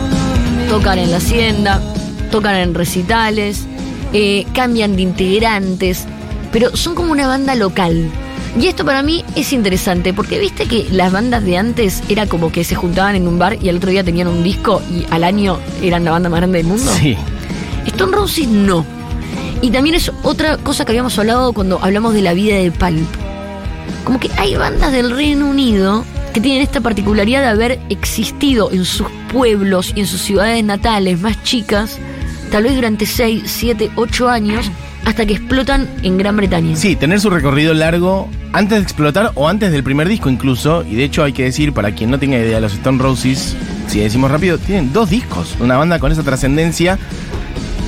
tocan 0.68 1.00
en 1.00 1.11
la 1.11 1.16
hacienda, 1.16 1.83
tocan 2.30 2.54
en 2.54 2.75
recitales, 2.75 3.66
eh, 4.12 4.47
cambian 4.54 4.95
de 4.95 5.02
integrantes, 5.02 6.04
pero 6.52 6.76
son 6.76 6.95
como 6.95 7.11
una 7.11 7.26
banda 7.26 7.57
local. 7.57 8.09
Y 8.57 8.68
esto 8.68 8.85
para 8.85 9.02
mí 9.02 9.25
es 9.35 9.52
interesante, 9.52 10.14
porque 10.14 10.38
viste 10.38 10.66
que 10.66 10.87
las 10.92 11.11
bandas 11.11 11.42
de 11.42 11.59
antes 11.59 12.04
era 12.09 12.28
como 12.28 12.52
que 12.52 12.62
se 12.62 12.76
juntaban 12.76 13.16
en 13.16 13.26
un 13.26 13.40
bar 13.40 13.59
y 13.61 13.68
al 13.68 13.78
otro 13.78 13.90
día 13.90 14.04
tenían 14.04 14.28
un 14.28 14.45
disco 14.45 14.80
y 14.92 15.12
al 15.12 15.25
año 15.25 15.59
eran 15.83 16.04
la 16.04 16.12
banda 16.12 16.28
más 16.28 16.38
grande 16.38 16.59
del 16.59 16.68
mundo. 16.68 16.88
Sí. 17.00 17.16
Stone 17.85 18.16
Roses 18.16 18.47
no. 18.47 18.87
Y 19.61 19.71
también 19.71 19.97
es 19.97 20.12
otra 20.23 20.57
cosa 20.57 20.85
que 20.85 20.92
habíamos 20.92 21.18
hablado 21.18 21.52
cuando 21.52 21.83
hablamos 21.83 22.14
de 22.14 22.23
la 22.23 22.33
vida 22.33 22.54
de 22.59 22.71
Pulp. 22.71 23.09
Como 24.04 24.21
que 24.21 24.30
hay 24.37 24.54
bandas 24.54 24.92
del 24.92 25.11
Reino 25.11 25.49
Unido 25.49 26.04
que 26.38 26.42
tienen 26.42 26.62
esta 26.62 26.80
particularidad 26.80 27.40
de 27.40 27.49
haber 27.49 27.80
existido 27.88 28.71
en 28.71 28.85
sus 28.85 29.09
pueblos 29.33 29.92
y 29.97 30.00
en 30.00 30.07
sus 30.07 30.21
ciudades 30.21 30.62
natales 30.62 31.21
más 31.21 31.42
chicas, 31.42 31.99
tal 32.52 32.62
vez 32.62 32.76
durante 32.76 33.07
6, 33.07 33.42
7, 33.45 33.90
8 33.97 34.28
años, 34.28 34.71
hasta 35.04 35.26
que 35.26 35.33
explotan 35.33 35.88
en 36.04 36.16
Gran 36.16 36.37
Bretaña. 36.37 36.76
Sí, 36.76 36.95
tener 36.95 37.18
su 37.18 37.28
recorrido 37.28 37.75
largo 37.75 38.28
antes 38.52 38.78
de 38.78 38.85
explotar 38.85 39.33
o 39.35 39.49
antes 39.49 39.73
del 39.73 39.83
primer 39.83 40.09
disco 40.09 40.30
incluso. 40.30 40.85
Y 40.85 40.95
de 40.95 41.02
hecho 41.02 41.25
hay 41.25 41.33
que 41.33 41.42
decir, 41.42 41.73
para 41.73 41.90
quien 41.90 42.09
no 42.09 42.21
tenga 42.21 42.38
idea, 42.38 42.61
los 42.61 42.75
Stone 42.75 43.02
Roses, 43.02 43.57
si 43.88 43.99
decimos 43.99 44.30
rápido, 44.30 44.59
tienen 44.59 44.92
dos 44.92 45.11
discos. 45.11 45.57
Una 45.59 45.76
banda 45.76 45.99
con 45.99 46.12
esa 46.12 46.23
trascendencia. 46.23 47.00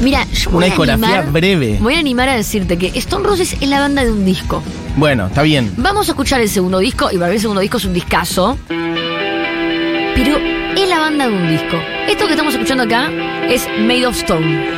Mira, 0.01 0.25
yo 0.33 0.51
voy 0.51 0.57
Una 0.59 0.67
a 0.67 0.69
discografía 0.71 1.07
animar- 1.23 1.33
breve. 1.33 1.79
Voy 1.81 1.95
a 1.95 1.99
animar 1.99 2.29
a 2.31 2.35
decirte 2.35 2.79
que 2.79 2.87
Stone 2.99 3.27
Roses 3.27 3.55
es 3.61 3.69
la 3.69 3.81
banda 3.81 4.03
de 4.05 4.11
un 4.13 4.25
disco. 4.25 4.63
Bueno, 4.97 5.27
está 5.27 5.43
bien. 5.43 5.73
Vamos 5.77 6.09
a 6.09 6.13
escuchar 6.13 6.41
el 6.41 6.49
segundo 6.49 6.79
disco, 6.79 7.11
y 7.13 7.17
para 7.17 7.29
mí 7.29 7.35
el 7.35 7.41
segundo 7.41 7.61
disco 7.61 7.77
es 7.77 7.85
un 7.85 7.93
discazo. 7.93 8.59
Pero 8.69 10.37
es 10.77 10.89
la 10.89 10.99
banda 11.01 11.29
de 11.29 11.35
un 11.35 11.49
disco. 11.51 11.77
Esto 12.09 12.27
que 12.27 12.33
estamos 12.33 12.55
escuchando 12.55 12.85
acá 12.85 13.11
es 13.49 13.67
Made 13.81 14.07
of 14.07 14.17
Stone. 14.17 14.69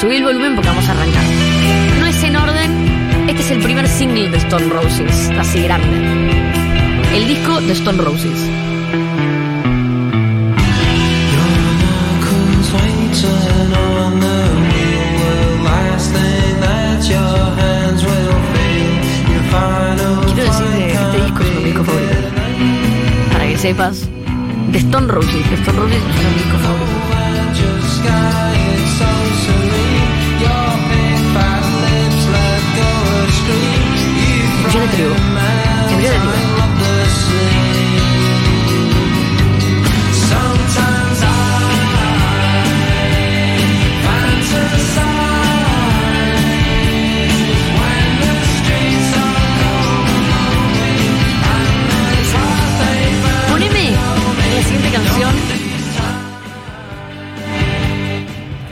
Subí 0.00 0.16
el 0.16 0.24
volumen 0.24 0.54
porque 0.54 0.68
vamos 0.68 0.86
a 0.88 0.92
arrancar. 0.92 1.22
No 2.00 2.06
es 2.06 2.22
en 2.22 2.36
orden. 2.36 2.88
Este 3.28 3.42
es 3.42 3.50
el 3.50 3.58
primer 3.62 3.86
single 3.88 4.30
de 4.30 4.38
Stone 4.38 4.68
Roses, 4.68 5.30
así 5.38 5.62
grande. 5.62 5.88
El 7.14 7.28
disco 7.28 7.60
de 7.60 7.72
Stone 7.72 8.02
Roses. 8.02 8.32
Sepas, 23.68 24.08
de 24.72 24.78
Stone 24.78 25.08
Roses. 25.08 25.50
De 25.50 25.56
Stone 25.56 25.78
Roses 25.78 25.98
es 25.98 26.24
mi 26.24 26.34
disco 26.34 26.56
favorito. 26.58 26.88
Yo 34.72 34.80
de 34.80 34.88
trigo. 34.88 35.37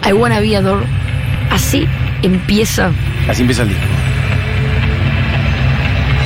I 0.08 0.12
Wanna 0.12 0.40
Be 0.40 0.56
Adored. 0.56 0.86
Así 1.50 1.86
empieza 2.22 2.90
Así 3.28 3.42
empieza 3.42 3.62
el 3.62 3.68
disco. 3.68 3.86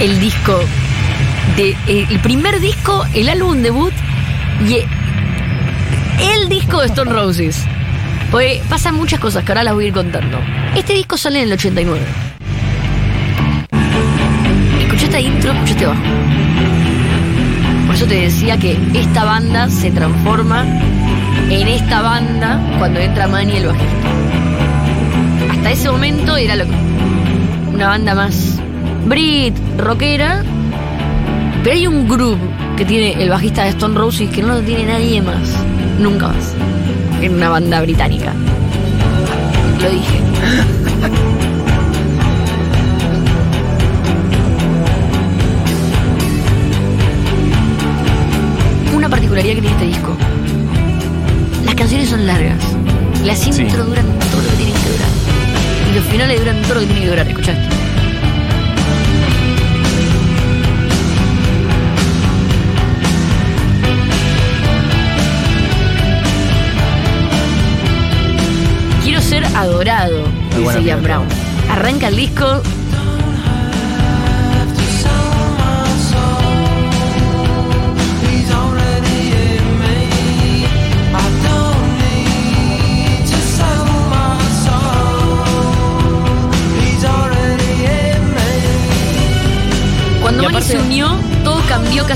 el 0.01 0.21
disco 0.21 0.61
de 1.57 1.71
eh, 1.89 2.07
el 2.11 2.19
primer 2.21 2.61
disco, 2.61 3.05
el 3.15 3.29
álbum 3.29 3.63
debut 3.63 3.93
y 4.69 4.77
el 6.23 6.49
disco 6.49 6.81
de 6.81 6.87
Stone 6.87 7.11
Roses. 7.13 7.65
Porque 8.31 8.63
pasan 8.69 8.95
muchas 8.95 9.19
cosas 9.19 9.45
que 9.45 9.53
ahora 9.53 9.65
las 9.65 9.75
voy 9.75 9.87
a 9.87 9.89
ir 9.89 9.95
contando. 9.95 10.39
Este 10.77 10.93
disco 10.95 11.17
sale 11.17 11.39
en 11.41 11.47
el 11.47 11.53
89. 11.55 12.01
Escuché 14.81 15.05
esta 15.07 15.21
intro, 15.21 15.53
escuché 15.53 15.73
este 15.73 15.87
bajo. 15.87 16.01
Por 17.87 17.95
eso 17.97 18.07
te 18.07 18.15
decía 18.15 18.57
que 18.57 18.79
esta 18.95 19.25
banda 19.25 19.69
se 19.69 19.91
transforma 19.91 20.65
en 21.51 21.69
esta 21.69 22.01
banda 22.03 22.61
cuando 22.79 23.01
entra 23.01 23.27
Manny 23.27 23.57
el 23.57 23.67
bajista. 23.67 24.09
Hasta 25.51 25.71
ese 25.73 25.91
momento 25.91 26.37
era 26.37 26.57
lo 26.57 26.65
una 27.75 27.89
banda 27.89 28.15
más 28.15 28.61
Brit, 29.07 29.57
rockera, 29.79 30.45
pero 31.65 31.75
hay 31.75 31.87
un 31.87 32.07
groove 32.07 32.39
que 32.77 32.85
tiene 32.85 33.21
el 33.23 33.31
bajista 33.31 33.65
de 33.65 33.71
Stone 33.71 33.99
Roses 33.99 34.31
que 34.31 34.43
no 34.43 34.55
lo 34.55 34.61
tiene 34.61 34.85
nadie 34.87 35.21
más, 35.23 35.53
nunca 35.99 36.29
más, 36.29 36.55
en 37.21 37.35
una 37.35 37.49
banda 37.49 37.81
británica. 37.81 38.33
Lo 39.83 39.91
dije. 39.91 40.21
Una 48.95 49.09
particularidad 49.09 49.55
que 49.55 49.61
tiene 49.63 49.77
este 49.77 49.87
disco. 49.87 50.17
Las 51.65 51.75
canciones 51.75 52.09
son 52.09 52.27
largas. 52.27 52.59
Las 53.25 53.39
Sí. 53.39 53.51
intros 53.51 53.87
duran 53.87 54.07
todo 54.31 54.43
lo 54.43 54.49
que 54.51 54.57
tienen 54.57 54.75
que 54.75 54.89
durar. 54.91 55.09
Y 55.91 55.95
los 55.97 56.05
finales 56.07 56.39
duran 56.41 56.63
todo 56.63 56.75
lo 56.75 56.81
que 56.81 56.87
tienen 56.87 57.03
que 57.05 57.11
durar. 57.11 57.29
¿Escuchaste? 57.29 57.69
Quiero 69.03 69.21
ser 69.21 69.45
adorado, 69.57 70.25
dice 70.57 70.83
Ian. 70.85 71.03
Brown. 71.03 71.27
Arranca 71.71 72.09
el 72.09 72.17
disco. 72.17 72.63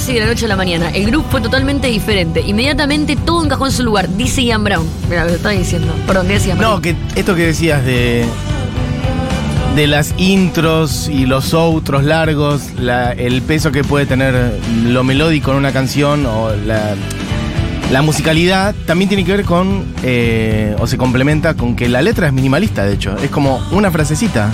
Casi 0.04 0.12
de 0.12 0.20
la 0.20 0.26
noche 0.26 0.44
a 0.44 0.48
la 0.48 0.56
mañana. 0.56 0.90
El 0.90 1.06
grupo 1.06 1.26
fue 1.30 1.40
totalmente 1.40 1.86
diferente. 1.86 2.42
Inmediatamente 2.42 3.16
todo 3.16 3.42
encajó 3.42 3.64
en 3.64 3.72
su 3.72 3.82
lugar, 3.82 4.06
dice 4.18 4.44
Ian 4.44 4.62
Brown. 4.62 4.86
Mira, 5.08 5.24
lo 5.24 5.30
estaba 5.30 5.54
diciendo. 5.54 5.94
Perdón, 6.06 6.26
¿qué 6.26 6.34
decía 6.34 6.54
No, 6.56 6.82
que 6.82 6.94
esto 7.14 7.34
que 7.34 7.46
decías 7.46 7.82
de. 7.86 8.26
De 9.74 9.86
las 9.86 10.12
intros 10.18 11.08
y 11.08 11.24
los 11.24 11.54
outros 11.54 12.04
largos, 12.04 12.60
la- 12.78 13.12
el 13.12 13.40
peso 13.40 13.72
que 13.72 13.82
puede 13.82 14.04
tener 14.04 14.60
lo 14.84 15.02
melódico 15.04 15.50
en 15.52 15.56
una 15.56 15.72
canción 15.72 16.26
o 16.26 16.50
la, 16.54 16.94
la 17.90 18.02
musicalidad, 18.02 18.74
también 18.86 19.08
tiene 19.08 19.24
que 19.24 19.32
ver 19.32 19.44
con, 19.46 19.84
eh, 20.02 20.76
o 20.78 20.86
se 20.86 20.96
complementa 20.98 21.54
con 21.54 21.74
que 21.74 21.88
la 21.88 22.02
letra 22.02 22.26
es 22.26 22.32
minimalista, 22.34 22.84
de 22.84 22.92
hecho. 22.94 23.16
Es 23.22 23.30
como 23.30 23.60
una 23.72 23.90
frasecita. 23.90 24.50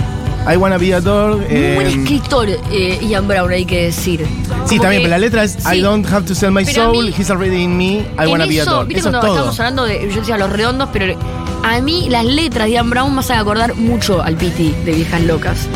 I 0.47 0.57
wanna 0.57 0.77
be 0.77 0.93
adored. 0.93 1.37
Muy 1.37 1.45
eh, 1.49 1.75
buen 1.75 1.87
escritor, 1.87 2.49
eh, 2.71 2.99
Ian 3.07 3.27
Brown, 3.27 3.51
hay 3.51 3.65
que 3.65 3.83
decir. 3.85 4.25
Sí, 4.65 4.77
Como 4.77 4.81
también, 4.83 5.01
que- 5.03 5.07
pero 5.07 5.09
la 5.09 5.17
letra 5.19 5.43
es 5.43 5.51
sí. 5.59 5.77
I 5.77 5.81
don't 5.81 6.05
have 6.11 6.25
to 6.25 6.33
sell 6.35 6.51
my 6.51 6.63
a 6.63 6.65
soul, 6.65 7.05
mí- 7.05 7.13
he's 7.17 7.29
already 7.29 7.61
in 7.63 7.77
me, 7.77 7.99
I 8.19 8.27
wanna 8.27 8.45
be 8.47 8.57
eso, 8.59 8.71
adored. 8.71 8.87
viste 8.87 8.99
Eso 9.01 9.09
es 9.09 9.11
cuando 9.13 9.19
todo. 9.27 9.35
estábamos 9.51 9.59
hablando 9.59 9.83
de, 9.85 10.09
yo 10.13 10.19
decía 10.21 10.37
los 10.37 10.49
redondos, 10.51 10.89
pero 10.91 11.15
a 11.63 11.79
mí 11.81 12.07
las 12.09 12.25
letras 12.25 12.65
de 12.65 12.71
Ian 12.73 12.89
Brown 12.89 13.13
me 13.13 13.19
hacen 13.19 13.37
acordar 13.37 13.75
mucho 13.75 14.21
al 14.23 14.35
Piti 14.35 14.73
de 14.83 14.93
Viejas 14.93 15.21
Locas. 15.21 15.67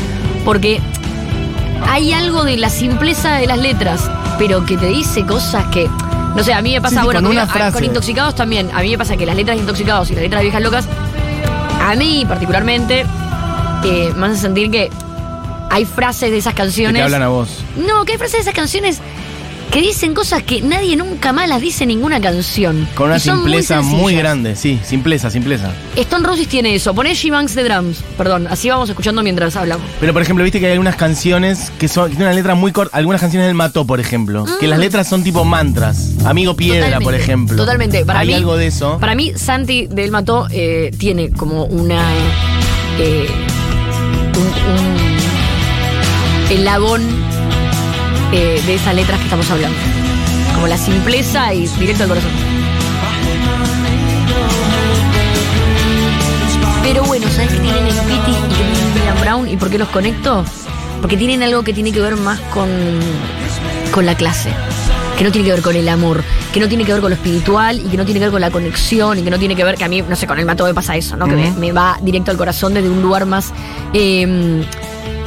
Porque 0.44 0.80
hay 1.88 2.14
algo 2.14 2.44
de 2.44 2.58
la 2.58 2.70
simpleza 2.70 3.36
de 3.36 3.46
las 3.48 3.60
letras, 3.60 4.10
pero 4.40 4.66
que 4.66 4.78
te 4.78 4.88
dice 4.88 5.26
cosas 5.26 5.66
que. 5.68 5.88
No 6.36 6.44
sé, 6.44 6.54
a 6.54 6.62
mí 6.62 6.74
me 6.74 6.82
pasa, 6.82 6.96
Sí, 6.96 7.00
sí, 7.02 7.06
bueno, 7.06 7.30
una 7.30 7.44
a- 7.44 7.72
con 7.72 7.84
Intoxicados 7.84 8.36
también. 8.36 8.70
A 8.74 8.82
mí 8.82 8.90
me 8.90 8.98
pasa 8.98 9.16
que 9.16 9.26
las 9.26 9.36
letras 9.36 9.56
de 9.58 9.62
Intoxicados 9.62 10.10
y 10.12 10.16
las 10.16 10.24
letras 10.24 10.40
de 10.42 10.46
Viejas 10.46 10.62
Locas, 10.64 10.86
a 11.82 11.96
mí 11.96 12.26
particularmente, 12.28 13.06
eh, 13.86 14.14
me 14.16 14.28
hacen 14.28 14.38
sentir 14.40 14.72
que 14.72 14.90
hay 15.70 15.86
frases 15.86 16.32
de 16.32 16.38
esas 16.38 16.54
Que 16.54 16.62
canciones. 16.62 16.96
te 17.00 17.04
hablan 17.04 17.24
a 17.24 17.28
vos. 17.30 17.50
No, 17.76 18.06
que 18.06 18.14
hay 18.14 18.18
frases 18.18 18.38
de 18.38 18.42
esas 18.42 18.54
canciones 18.54 19.00
que 19.72 19.82
dicen 19.82 20.14
cosas 20.14 20.42
que 20.44 20.62
nadie 20.62 20.96
nunca 20.96 21.34
más 21.34 21.50
las 21.50 21.60
dice 21.60 21.84
en 21.84 21.90
ninguna 21.90 22.22
canción. 22.22 22.88
Con 22.96 23.08
una 23.08 23.20
simpleza 23.20 23.82
muy, 23.82 24.16
grande, 24.16 24.56
sí, 24.56 24.80
simpleza, 24.86 25.30
simpleza. 25.30 25.70
Stone 25.98 26.26
Roses 26.26 26.48
tiene 26.48 26.76
eso. 26.76 26.94
Poné 26.94 27.12
G-Banks 27.12 27.56
de 27.56 27.64
drums. 27.66 28.02
Perdón, 28.18 28.48
así 28.50 28.70
vamos 28.70 28.88
escuchando 28.90 29.22
mientras 29.22 29.56
hablamos. 29.58 29.86
Pero 30.00 30.14
por 30.14 30.22
ejemplo, 30.22 30.44
viste 30.46 30.60
que 30.62 30.68
hay 30.68 30.72
algunas 30.74 30.96
canciones 30.96 31.72
que 31.78 31.90
son 31.90 32.06
que 32.06 32.12
tienen 32.12 32.28
una 32.28 32.36
letra 32.36 32.56
muy 32.56 32.72
corta, 32.72 32.96
algunas 32.96 33.20
canciones 33.20 33.48
del 33.48 33.56
Mató, 33.56 33.86
por 33.86 34.00
ejemplo, 34.00 34.46
que 34.62 34.68
las 34.68 34.80
letras 34.80 35.10
son 35.10 35.24
tipo 35.24 35.44
mantras. 35.44 36.12
Amigo 36.26 36.56
Piedra. 36.56 36.86
Totalmente, 36.86 37.04
por 37.06 37.16
ejemplo. 37.16 37.58
Totalmente. 37.58 38.06
Para 38.06 38.20
hay 38.20 38.28
mí, 38.28 38.34
algo 38.36 38.56
de 38.56 38.68
eso. 38.68 38.98
Para 39.00 39.16
mí, 39.16 39.34
Santi 39.36 39.88
del 39.88 40.12
Mató 40.12 40.48
eh, 40.52 40.92
tiene 40.98 41.32
como 41.32 41.66
una. 41.66 42.02
eh, 43.00 43.28
un, 44.38 44.48
un 44.48 45.16
elabón 46.52 47.02
eh, 48.32 48.62
de 48.66 48.76
esas 48.76 48.96
letras 48.96 49.20
que 49.20 49.26
estamos 49.26 49.50
hablando. 49.50 49.78
Como 50.54 50.68
la 50.68 50.78
simpleza 50.78 51.54
y 51.54 51.68
directo 51.68 52.04
al 52.04 52.10
corazón. 52.10 52.32
Pero 56.84 57.04
bueno, 57.04 57.28
¿sabes 57.30 57.50
qué 57.50 57.60
tienen 57.60 57.88
el 57.88 57.96
Pity 57.96 58.32
y 58.32 59.06
Ian 59.06 59.22
Brown 59.22 59.50
y 59.50 59.58
por 59.58 59.70
qué 59.70 59.78
los 59.78 59.90
conecto? 59.90 60.46
Porque 61.02 61.18
tienen 61.18 61.44
algo 61.44 61.64
que 61.64 61.74
tiene 61.74 61.92
que 61.92 62.00
ver 62.00 62.16
más 62.16 62.40
con, 62.54 62.70
con 63.92 64.06
la 64.06 64.16
clase. 64.16 64.54
Que 65.18 65.24
no 65.24 65.32
tiene 65.32 65.46
que 65.48 65.54
ver 65.54 65.62
con 65.62 65.76
el 65.76 65.88
amor, 65.88 66.24
que 66.54 66.60
no 66.60 66.68
tiene 66.68 66.84
que 66.84 66.92
ver 66.92 67.02
con 67.02 67.10
lo 67.10 67.16
espiritual 67.16 67.80
y 67.80 67.84
que 67.90 67.98
no 67.98 68.04
tiene 68.06 68.20
que 68.20 68.26
ver 68.26 68.32
con 68.32 68.42
la 68.42 68.52
conexión 68.52 69.18
y 69.20 69.24
que 69.24 69.30
no 69.30 69.40
tiene 69.40 69.56
que 69.56 69.64
ver, 69.64 69.76
que 69.76 69.84
a 69.86 69.88
mí, 69.88 70.02
no 70.02 70.16
sé, 70.16 70.28
con 70.28 70.38
el 70.40 70.46
mato 70.46 70.66
me 70.66 70.74
pasa 70.74 70.96
eso, 70.96 71.16
¿no? 71.16 71.26
Que 71.28 71.36
me, 71.36 71.72
va 71.72 71.98
directo 72.02 72.32
al 72.32 72.38
corazón 72.38 72.74
desde 72.74 72.90
un 72.90 73.02
lugar 73.02 73.26
más 73.26 73.54
eh, 73.94 74.64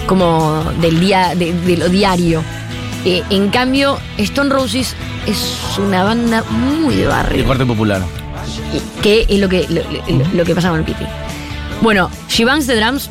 como 0.07 0.63
del 0.81 1.01
día, 1.01 1.35
de, 1.35 1.53
de 1.53 1.77
lo 1.77 1.89
diario. 1.89 2.43
Eh, 3.05 3.23
en 3.31 3.49
cambio, 3.49 3.99
Stone 4.19 4.51
Roses 4.51 4.95
es 5.27 5.57
una 5.79 6.03
banda 6.05 6.43
muy 6.51 6.97
de 6.97 7.07
barrio, 7.07 7.47
corte 7.47 7.65
popular. 7.65 8.03
que 9.03 9.25
es 9.29 9.39
lo 9.39 9.49
que, 9.49 9.67
lo, 9.69 9.83
lo- 9.83 10.29
lo 10.35 10.45
que 10.45 10.55
pasa 10.55 10.69
con 10.71 10.79
el 10.81 10.85
Piti. 10.85 11.05
Bueno, 11.81 12.11
She 12.29 12.45
Bangs 12.45 12.67
the 12.67 12.75
Drums, 12.77 13.09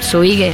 su 0.00 0.20
que 0.20 0.52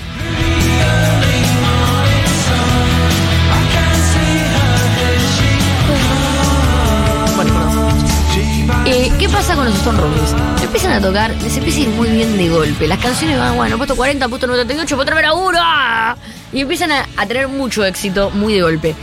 pasa 9.33 9.55
con 9.55 9.65
los 9.65 9.75
Stone 9.75 9.99
Roses? 9.99 10.35
Empiezan 10.63 10.93
a 10.93 11.01
tocar, 11.01 11.35
les 11.43 11.57
empieza 11.57 11.79
a 11.79 11.83
ir 11.83 11.89
muy 11.91 12.11
bien 12.11 12.37
de 12.37 12.49
golpe. 12.49 12.87
Las 12.87 12.99
canciones 12.99 13.39
van, 13.39 13.57
bueno, 13.57 13.77
puesto 13.77 13.97
40, 13.97 14.29
puesto 14.29 14.47
98, 14.47 14.97
puesto 14.97 15.13
a 15.15 15.33
uno. 15.35 15.59
¡ah! 15.61 16.17
Y 16.53 16.61
empiezan 16.61 16.93
a, 16.93 17.09
a 17.17 17.27
tener 17.27 17.49
mucho 17.49 17.85
éxito 17.85 18.31
muy 18.31 18.55
de 18.55 18.63
golpe. 18.63 18.95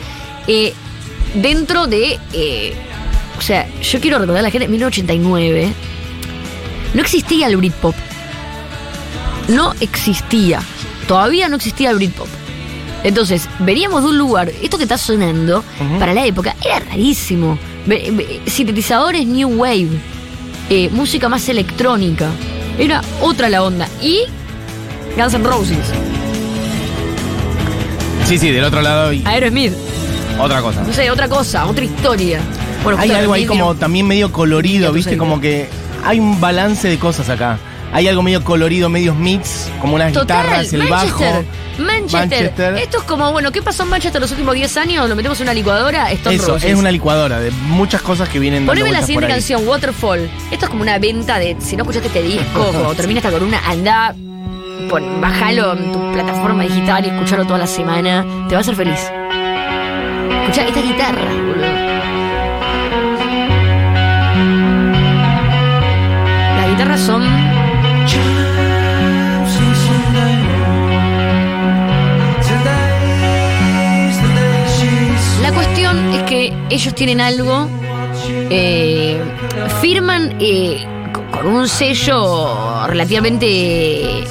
Eh, 0.47 0.73
dentro 1.33 1.87
de. 1.87 2.19
eh, 2.33 2.73
o 3.37 3.41
sea, 3.41 3.67
yo 3.81 3.99
quiero 4.01 4.19
recordar 4.19 4.39
a 4.39 4.43
la 4.43 4.51
gente, 4.51 4.65
en 4.65 4.71
1989 4.71 5.73
no 6.93 7.01
existía 7.01 7.47
el 7.47 7.57
Britpop. 7.57 7.95
No 9.47 9.73
existía. 9.79 10.61
Todavía 11.07 11.47
no 11.49 11.55
existía 11.55 11.89
el 11.91 11.95
Britpop. 11.95 12.27
Entonces, 13.03 13.47
veníamos 13.59 14.03
de 14.03 14.09
un 14.09 14.17
lugar, 14.17 14.51
esto 14.61 14.77
que 14.77 14.83
está 14.83 14.97
sonando, 14.97 15.63
para 15.99 16.13
la 16.13 16.25
época, 16.25 16.55
era 16.63 16.79
rarísimo. 16.79 17.57
Sintetizadores 18.45 19.25
New 19.25 19.47
Wave, 19.57 19.87
eh, 20.69 20.89
música 20.91 21.29
más 21.29 21.47
electrónica. 21.49 22.29
Era 22.77 23.01
otra 23.21 23.49
la 23.49 23.63
onda. 23.63 23.87
Y 24.01 24.21
Guns 25.17 25.33
N' 25.33 25.43
Roses, 25.43 25.77
Sí, 28.25 28.37
sí, 28.37 28.51
del 28.51 28.63
otro 28.63 28.81
lado 28.81 29.11
y 29.11 29.23
Aerosmith, 29.25 29.73
otra 30.39 30.61
cosa. 30.61 30.83
no 30.83 30.93
sé, 30.93 31.09
otra 31.09 31.27
cosa, 31.27 31.65
otra 31.65 31.83
historia. 31.83 32.39
Bueno, 32.83 32.99
Hay 32.99 33.09
algo 33.11 33.33
ahí 33.33 33.45
como 33.45 33.73
también 33.75 34.07
medio 34.07 34.31
colorido, 34.31 34.93
¿viste? 34.93 35.17
Como 35.17 35.41
que 35.41 35.67
hay 36.05 36.19
un 36.19 36.39
balance 36.39 36.87
de 36.87 36.97
cosas 36.99 37.27
acá. 37.29 37.57
Hay 37.91 38.07
algo 38.07 38.21
medio 38.21 38.43
colorido, 38.43 38.87
medios 38.89 39.15
mix, 39.15 39.69
como 39.81 39.95
unas 39.95 40.13
Total, 40.13 40.43
guitarras, 40.43 40.73
el 40.73 40.83
Manchester, 40.87 41.33
bajo. 41.33 41.45
Manchester. 41.79 42.19
Manchester. 42.19 42.75
Esto 42.77 42.97
es 42.99 43.03
como, 43.05 43.31
bueno, 43.31 43.51
¿qué 43.51 43.61
pasó 43.61 43.83
en 43.83 43.89
Manchester 43.89 44.21
los 44.21 44.29
últimos 44.31 44.53
10 44.53 44.77
años? 44.77 45.09
Lo 45.09 45.15
metemos 45.15 45.39
en 45.39 45.45
una 45.45 45.53
licuadora, 45.53 46.11
Stone 46.11 46.35
Eso, 46.35 46.47
Roses. 46.53 46.71
es 46.71 46.77
una 46.77 46.91
licuadora 46.91 47.39
de 47.39 47.49
muchas 47.51 48.01
cosas 48.01 48.29
que 48.29 48.37
vienen 48.37 48.65
dando 48.65 48.79
Poneme 48.79 48.91
la 48.91 49.05
siguiente 49.05 49.27
canción, 49.27 49.67
Waterfall. 49.67 50.29
Esto 50.51 50.65
es 50.65 50.69
como 50.69 50.83
una 50.83 50.99
venta 50.99 51.39
de. 51.39 51.55
Si 51.59 51.75
no 51.75 51.83
escuchaste 51.83 52.07
este 52.07 52.21
disco, 52.21 52.65
cuando 52.71 52.93
termina 52.95 53.19
esta 53.21 53.31
columna, 53.31 53.59
anda, 53.65 54.13
pon, 54.89 55.19
bajalo 55.21 55.73
en 55.73 55.91
tu 55.91 56.11
plataforma 56.11 56.63
digital 56.63 57.05
y 57.05 57.09
escuchalo 57.09 57.45
toda 57.45 57.59
la 57.59 57.67
semana. 57.67 58.23
Te 58.49 58.55
va 58.55 58.59
a 58.59 58.61
hacer 58.61 58.75
feliz. 58.75 58.99
Escuchá 60.41 60.67
esta 60.67 60.81
guitarra, 60.81 61.31
boludo. 61.33 61.65
Las 66.57 66.69
guitarras 66.69 66.99
son. 66.99 67.23
Ellos 76.69 76.93
tienen 76.95 77.21
algo, 77.21 77.67
eh, 78.49 79.19
firman 79.81 80.35
eh, 80.39 80.85
co- 81.13 81.23
con 81.31 81.47
un 81.47 81.67
sello 81.67 82.85
relativamente 82.87 83.45
eh, 83.47 84.25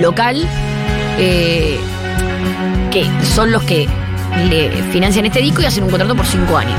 local, 0.00 0.46
que 2.90 3.04
son 3.34 3.52
los 3.52 3.62
que 3.64 3.88
le 4.48 4.70
financian 4.92 5.26
este 5.26 5.40
disco 5.40 5.62
y 5.62 5.66
hacen 5.66 5.84
un 5.84 5.90
contrato 5.90 6.14
por 6.16 6.26
cinco 6.26 6.56
años. 6.56 6.78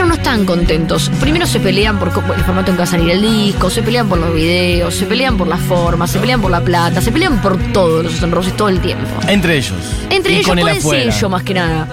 Ellos 0.00 0.08
no 0.08 0.14
están 0.14 0.46
contentos. 0.46 1.10
Primero 1.20 1.46
se 1.46 1.60
pelean 1.60 1.98
por 1.98 2.10
cómo- 2.10 2.32
el 2.32 2.40
formato 2.42 2.70
en 2.70 2.76
que 2.76 2.78
va 2.78 2.84
a 2.84 2.90
salir 2.90 3.10
el 3.10 3.20
disco, 3.20 3.68
se 3.68 3.82
pelean 3.82 4.08
por 4.08 4.16
los 4.16 4.32
videos, 4.32 4.94
se 4.94 5.04
pelean 5.04 5.36
por 5.36 5.46
la 5.46 5.58
forma, 5.58 6.06
se 6.06 6.18
pelean 6.18 6.40
por 6.40 6.50
la 6.50 6.62
plata, 6.62 7.02
se 7.02 7.12
pelean 7.12 7.42
por 7.42 7.58
todo 7.74 8.02
los 8.02 8.14
Stone 8.14 8.32
Roses 8.34 8.56
todo 8.56 8.70
el 8.70 8.80
tiempo. 8.80 9.04
Entre 9.28 9.58
ellos. 9.58 9.76
Entre 10.08 10.32
y 10.32 10.36
ellos 10.36 10.48
con 10.48 10.58
el 10.58 10.68
el 10.68 10.80
sello 10.80 11.28
más 11.28 11.42
que 11.42 11.52
nada. 11.52 11.86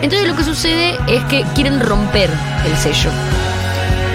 Entonces 0.00 0.26
lo 0.26 0.34
que 0.36 0.44
sucede 0.44 0.96
es 1.06 1.22
que 1.24 1.44
quieren 1.54 1.80
romper 1.80 2.30
el 2.64 2.74
sello. 2.78 3.10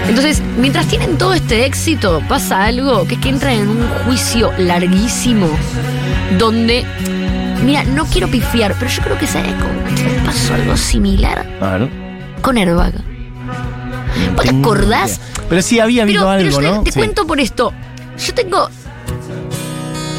Entonces, 0.08 0.42
mientras 0.58 0.86
tienen 0.86 1.16
todo 1.16 1.32
este 1.32 1.66
éxito, 1.66 2.20
pasa 2.28 2.64
algo 2.64 3.06
que 3.06 3.14
es 3.14 3.20
que 3.20 3.28
entran 3.28 3.52
en 3.54 3.68
un 3.68 3.88
juicio 4.06 4.50
larguísimo 4.58 5.48
donde, 6.36 6.84
mira, 7.64 7.84
no 7.84 8.06
quiero 8.06 8.26
pifiar, 8.26 8.74
pero 8.76 8.90
yo 8.90 9.02
creo 9.02 9.18
que 9.18 9.28
sabes 9.28 9.52
con 9.54 10.24
pasó 10.26 10.54
algo 10.54 10.76
similar 10.76 11.46
con 12.42 12.58
Airbag. 12.58 13.15
¿Vos 14.36 14.44
te 14.44 14.50
acordás? 14.50 15.20
Pero 15.48 15.62
sí 15.62 15.80
había 15.80 16.04
Pero, 16.06 16.28
habido 16.28 16.50
pero 16.50 16.58
algo, 16.60 16.60
yo 16.70 16.76
¿no? 16.76 16.82
te 16.82 16.92
Sí. 16.92 16.98
cuento 16.98 17.26
por 17.26 17.40
esto. 17.40 17.72
Yo 18.24 18.34
tengo 18.34 18.68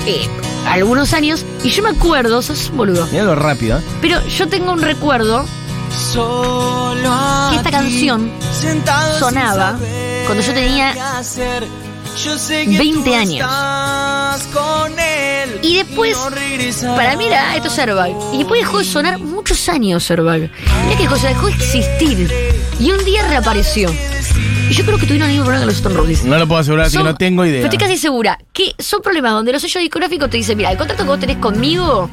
eh, 0.05 0.27
algunos 0.67 1.13
años 1.13 1.43
y 1.63 1.69
yo 1.69 1.83
me 1.83 1.89
acuerdo, 1.89 2.41
sos 2.41 2.69
un 2.69 2.77
boludo. 2.77 3.07
Mirá 3.11 3.23
lo 3.23 3.35
rápido. 3.35 3.79
¿eh? 3.79 3.81
Pero 4.01 4.25
yo 4.27 4.47
tengo 4.47 4.71
un 4.71 4.81
recuerdo 4.81 5.45
que 7.49 7.55
esta 7.55 7.71
canción 7.71 8.31
sonaba 9.19 9.77
cuando 10.25 10.43
yo 10.43 10.53
tenía 10.53 10.93
20 12.77 13.15
años. 13.15 13.49
Y 15.61 15.77
después, 15.77 16.15
para 16.95 17.15
mí 17.17 17.25
era, 17.25 17.51
"Ah, 17.51 17.55
esto 17.55 17.67
es 17.69 17.79
Airbag. 17.79 18.11
Y 18.33 18.37
después 18.39 18.61
dejó 18.61 18.79
de 18.79 18.85
sonar 18.85 19.17
muchos 19.19 19.67
años 19.69 20.09
Airbag. 20.11 20.49
Mira 20.85 20.97
qué 20.97 21.07
cosa, 21.07 21.27
dejó 21.29 21.47
de 21.47 21.53
existir. 21.53 22.46
Y 22.79 22.91
un 22.91 23.03
día 23.05 23.27
reapareció. 23.27 23.89
Y 24.69 24.73
yo 24.73 24.85
creo 24.85 24.97
que 24.97 25.05
tuvieron 25.05 25.29
el 25.29 25.35
mismo 25.35 25.45
problema 25.45 25.61
que 25.61 25.67
los 25.67 25.75
Stone 25.75 25.95
Roses. 25.95 26.25
No 26.25 26.37
lo 26.37 26.47
puedo 26.47 26.59
asegurar, 26.59 26.87
así 26.87 26.97
que 26.97 27.03
no 27.03 27.15
tengo 27.15 27.45
idea. 27.45 27.61
Pero 27.61 27.73
estoy 27.73 27.79
casi 27.79 27.97
segura 27.97 28.37
que 28.51 28.73
son 28.77 29.01
problemas 29.01 29.31
donde 29.31 29.53
los 29.53 29.61
sellos 29.61 29.81
discográficos 29.81 30.29
te 30.29 30.37
dicen, 30.37 30.57
mira, 30.57 30.71
el 30.71 30.77
contrato 30.77 31.03
que 31.03 31.09
vos 31.09 31.19
tenés 31.19 31.37
conmigo 31.37 32.09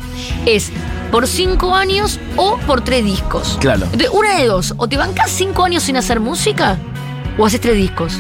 es 0.47 0.71
por 1.11 1.27
cinco 1.27 1.75
años 1.75 2.21
o 2.37 2.59
por 2.59 2.83
tres 2.83 3.05
discos. 3.05 3.59
Claro. 3.61 3.85
Entonces, 3.85 4.11
una 4.13 4.39
de 4.39 4.47
dos, 4.47 4.75
o 4.77 4.89
te 4.89 4.97
bancás 4.97 5.31
cinco 5.31 5.65
años 5.65 5.83
sin 5.83 5.97
hacer 5.97 6.21
música, 6.21 6.79
o 7.37 7.45
haces 7.45 7.61
tres 7.61 7.77
discos. 7.77 8.15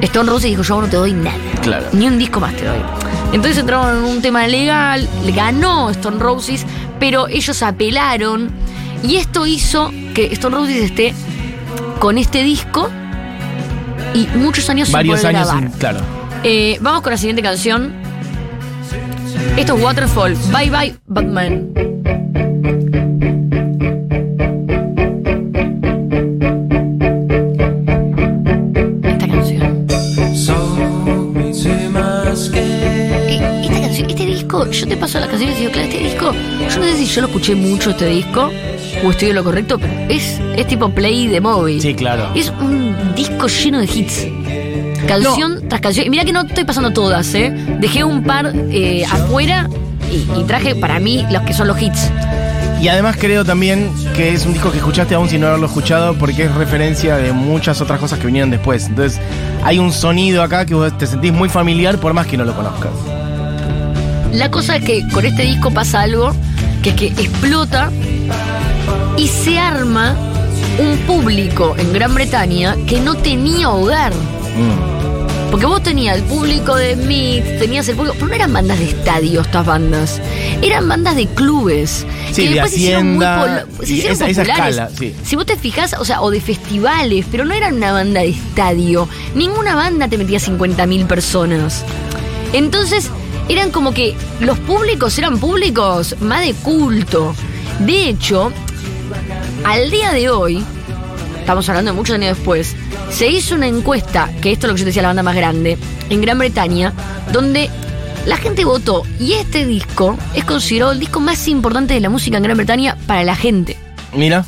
Stone 0.00 0.30
Roses 0.30 0.50
dijo, 0.50 0.62
yo 0.62 0.80
no 0.80 0.88
te 0.88 0.96
doy 0.96 1.12
nada. 1.12 1.38
Claro. 1.62 1.86
Ni 1.92 2.06
un 2.06 2.18
disco 2.18 2.40
más 2.40 2.54
te 2.56 2.64
doy. 2.64 2.78
Entonces 3.32 3.58
entraron 3.58 3.98
en 3.98 4.04
un 4.04 4.22
tema 4.22 4.46
legal, 4.46 5.08
ganó 5.34 5.90
Stone 5.90 6.18
Roses, 6.18 6.64
pero 6.98 7.28
ellos 7.28 7.62
apelaron 7.62 8.50
y 9.02 9.16
esto 9.16 9.46
hizo 9.46 9.92
que 10.14 10.32
Stone 10.32 10.56
Roses 10.56 10.76
esté 10.76 11.14
con 11.98 12.18
este 12.18 12.42
disco 12.42 12.88
y 14.14 14.26
muchos 14.36 14.68
años 14.70 14.90
Varios 14.90 15.20
sin 15.20 15.28
años, 15.30 15.46
grabar. 15.46 15.62
sin- 15.70 15.78
claro. 15.78 16.00
Eh, 16.42 16.78
vamos 16.80 17.02
con 17.02 17.12
la 17.12 17.16
siguiente 17.18 17.42
canción. 17.42 17.92
Esto 19.56 19.76
es 19.76 19.82
Waterfall. 19.82 20.36
Bye 20.52 20.70
bye, 20.70 20.94
Batman. 21.06 21.72
Esta 29.02 29.26
canción. 29.28 29.86
Eh, 32.54 33.40
Esta 33.62 33.80
canción, 33.80 34.10
este 34.10 34.26
disco, 34.26 34.70
yo 34.70 34.86
te 34.88 34.96
paso 34.96 35.18
las 35.20 35.28
canciones 35.28 35.56
y 35.56 35.60
digo, 35.60 35.72
claro, 35.72 35.88
este 35.88 36.02
disco, 36.02 36.32
yo 36.32 36.78
no 36.80 36.84
sé 36.84 36.96
si 36.96 37.06
yo 37.06 37.20
lo 37.22 37.26
escuché 37.28 37.54
mucho 37.54 37.90
este 37.90 38.06
disco 38.06 38.50
o 39.04 39.10
estoy 39.10 39.30
en 39.30 39.36
lo 39.36 39.44
correcto, 39.44 39.78
pero 39.78 39.92
es, 40.08 40.40
es 40.56 40.66
tipo 40.66 40.88
play 40.90 41.26
de 41.26 41.40
móvil. 41.40 41.80
Sí, 41.80 41.94
claro. 41.94 42.30
Es 42.34 42.50
un 42.60 42.94
disco 43.14 43.46
lleno 43.46 43.78
de 43.78 43.84
hits. 43.84 44.26
Canción 45.06 45.68
tras 45.68 45.80
canción. 45.80 46.06
Y 46.06 46.10
mira 46.10 46.24
que 46.24 46.32
no 46.32 46.42
estoy 46.42 46.64
pasando 46.64 46.90
todas, 46.90 47.32
¿eh? 47.34 47.52
Dejé 47.80 48.02
un 48.04 48.24
par 48.24 48.52
eh, 48.70 49.04
afuera 49.04 49.68
y, 50.10 50.40
y 50.40 50.44
traje 50.44 50.74
para 50.74 50.98
mí 50.98 51.24
los 51.30 51.42
que 51.42 51.52
son 51.52 51.68
los 51.68 51.80
hits. 51.80 52.10
Y 52.80 52.88
además 52.88 53.16
creo 53.18 53.44
también 53.44 53.90
que 54.14 54.34
es 54.34 54.44
un 54.44 54.52
disco 54.52 54.70
que 54.70 54.78
escuchaste 54.78 55.14
aún 55.14 55.28
sin 55.28 55.40
no 55.40 55.46
haberlo 55.46 55.66
escuchado 55.66 56.14
porque 56.14 56.44
es 56.44 56.54
referencia 56.54 57.16
de 57.16 57.32
muchas 57.32 57.80
otras 57.80 57.98
cosas 57.98 58.18
que 58.18 58.26
vinieron 58.26 58.50
después. 58.50 58.86
Entonces 58.86 59.18
hay 59.64 59.78
un 59.78 59.92
sonido 59.92 60.42
acá 60.42 60.66
que 60.66 60.74
vos 60.74 60.96
te 60.98 61.06
sentís 61.06 61.32
muy 61.32 61.48
familiar 61.48 61.98
por 61.98 62.12
más 62.12 62.26
que 62.26 62.36
no 62.36 62.44
lo 62.44 62.54
conozcas. 62.54 62.92
La 64.32 64.50
cosa 64.50 64.76
es 64.76 64.84
que 64.84 65.02
con 65.12 65.24
este 65.24 65.42
disco 65.42 65.70
pasa 65.70 66.02
algo 66.02 66.34
que 66.82 66.90
es 66.90 66.96
que 66.96 67.06
explota 67.06 67.90
y 69.16 69.28
se 69.28 69.58
arma 69.58 70.16
un 70.78 70.98
público 71.06 71.74
en 71.78 71.92
Gran 71.92 72.14
Bretaña 72.14 72.76
que 72.86 73.00
no 73.00 73.14
tenía 73.14 73.70
hogar. 73.70 74.12
Mm. 74.14 74.96
Porque 75.50 75.64
vos 75.66 75.80
tenías 75.82 76.16
el 76.16 76.24
público 76.24 76.74
de 76.74 76.94
Smith, 76.96 77.44
tenías 77.60 77.88
el 77.88 77.94
público. 77.96 78.16
Pero 78.18 78.28
no 78.28 78.34
eran 78.34 78.52
bandas 78.52 78.78
de 78.80 78.86
estadio 78.90 79.40
estas 79.42 79.64
bandas. 79.64 80.20
Eran 80.60 80.88
bandas 80.88 81.14
de 81.16 81.26
clubes. 81.28 82.04
Sí, 82.32 82.42
que 82.42 82.48
de 82.48 82.54
después 82.54 82.72
se 82.72 82.78
hicieron 82.78 83.14
muy 83.14 83.24
se 83.86 83.92
hicieron 83.94 84.12
esa- 84.16 84.28
esa 84.28 84.42
populares. 84.42 84.74
escala, 84.76 84.90
sí. 84.98 85.14
Si 85.24 85.36
vos 85.36 85.46
te 85.46 85.56
fijás, 85.56 85.94
o 85.98 86.04
sea, 86.04 86.20
o 86.20 86.30
de 86.30 86.40
festivales, 86.40 87.24
pero 87.30 87.44
no 87.44 87.54
eran 87.54 87.76
una 87.76 87.92
banda 87.92 88.20
de 88.22 88.30
estadio. 88.30 89.08
Ninguna 89.34 89.76
banda 89.76 90.08
te 90.08 90.18
metía 90.18 90.40
50.000 90.40 91.06
personas. 91.06 91.84
Entonces, 92.52 93.08
eran 93.48 93.70
como 93.70 93.92
que 93.94 94.14
los 94.40 94.58
públicos 94.58 95.16
eran 95.16 95.38
públicos 95.38 96.16
más 96.20 96.40
de 96.44 96.54
culto. 96.54 97.34
De 97.78 98.08
hecho, 98.08 98.52
al 99.64 99.90
día 99.90 100.12
de 100.12 100.30
hoy, 100.30 100.64
estamos 101.38 101.68
hablando 101.68 101.92
de 101.92 101.96
muchos 101.96 102.14
años 102.14 102.36
después, 102.36 102.74
se 103.10 103.28
hizo 103.28 103.54
una 103.54 103.66
encuesta, 103.66 104.30
que 104.40 104.52
esto 104.52 104.66
es 104.66 104.68
lo 104.70 104.74
que 104.74 104.80
yo 104.80 104.84
te 104.84 104.90
decía, 104.90 105.02
la 105.02 105.08
banda 105.08 105.22
más 105.22 105.36
grande, 105.36 105.78
en 106.10 106.20
Gran 106.20 106.38
Bretaña, 106.38 106.92
donde 107.32 107.70
la 108.26 108.36
gente 108.36 108.64
votó 108.64 109.02
y 109.20 109.34
este 109.34 109.64
disco 109.66 110.18
es 110.34 110.44
considerado 110.44 110.92
el 110.92 111.00
disco 111.00 111.20
más 111.20 111.46
importante 111.48 111.94
de 111.94 112.00
la 112.00 112.08
música 112.10 112.36
en 112.36 112.42
Gran 112.42 112.56
Bretaña 112.56 112.96
para 113.06 113.22
la 113.24 113.36
gente. 113.36 113.76
Mira. 114.12 114.44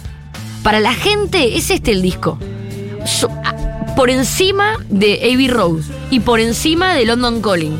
Para 0.62 0.81
la 0.81 0.94
gente 0.94 1.57
es 1.57 1.71
este 1.71 1.92
el 1.92 2.03
disco. 2.03 2.38
So- 3.05 3.31
por 3.97 4.11
encima 4.11 4.77
de 4.88 5.14
Abbey 5.33 5.49
Road 5.49 5.81
y 6.11 6.21
por 6.21 6.38
encima 6.40 6.94
de 6.94 7.05
London 7.05 7.40
Calling. 7.40 7.77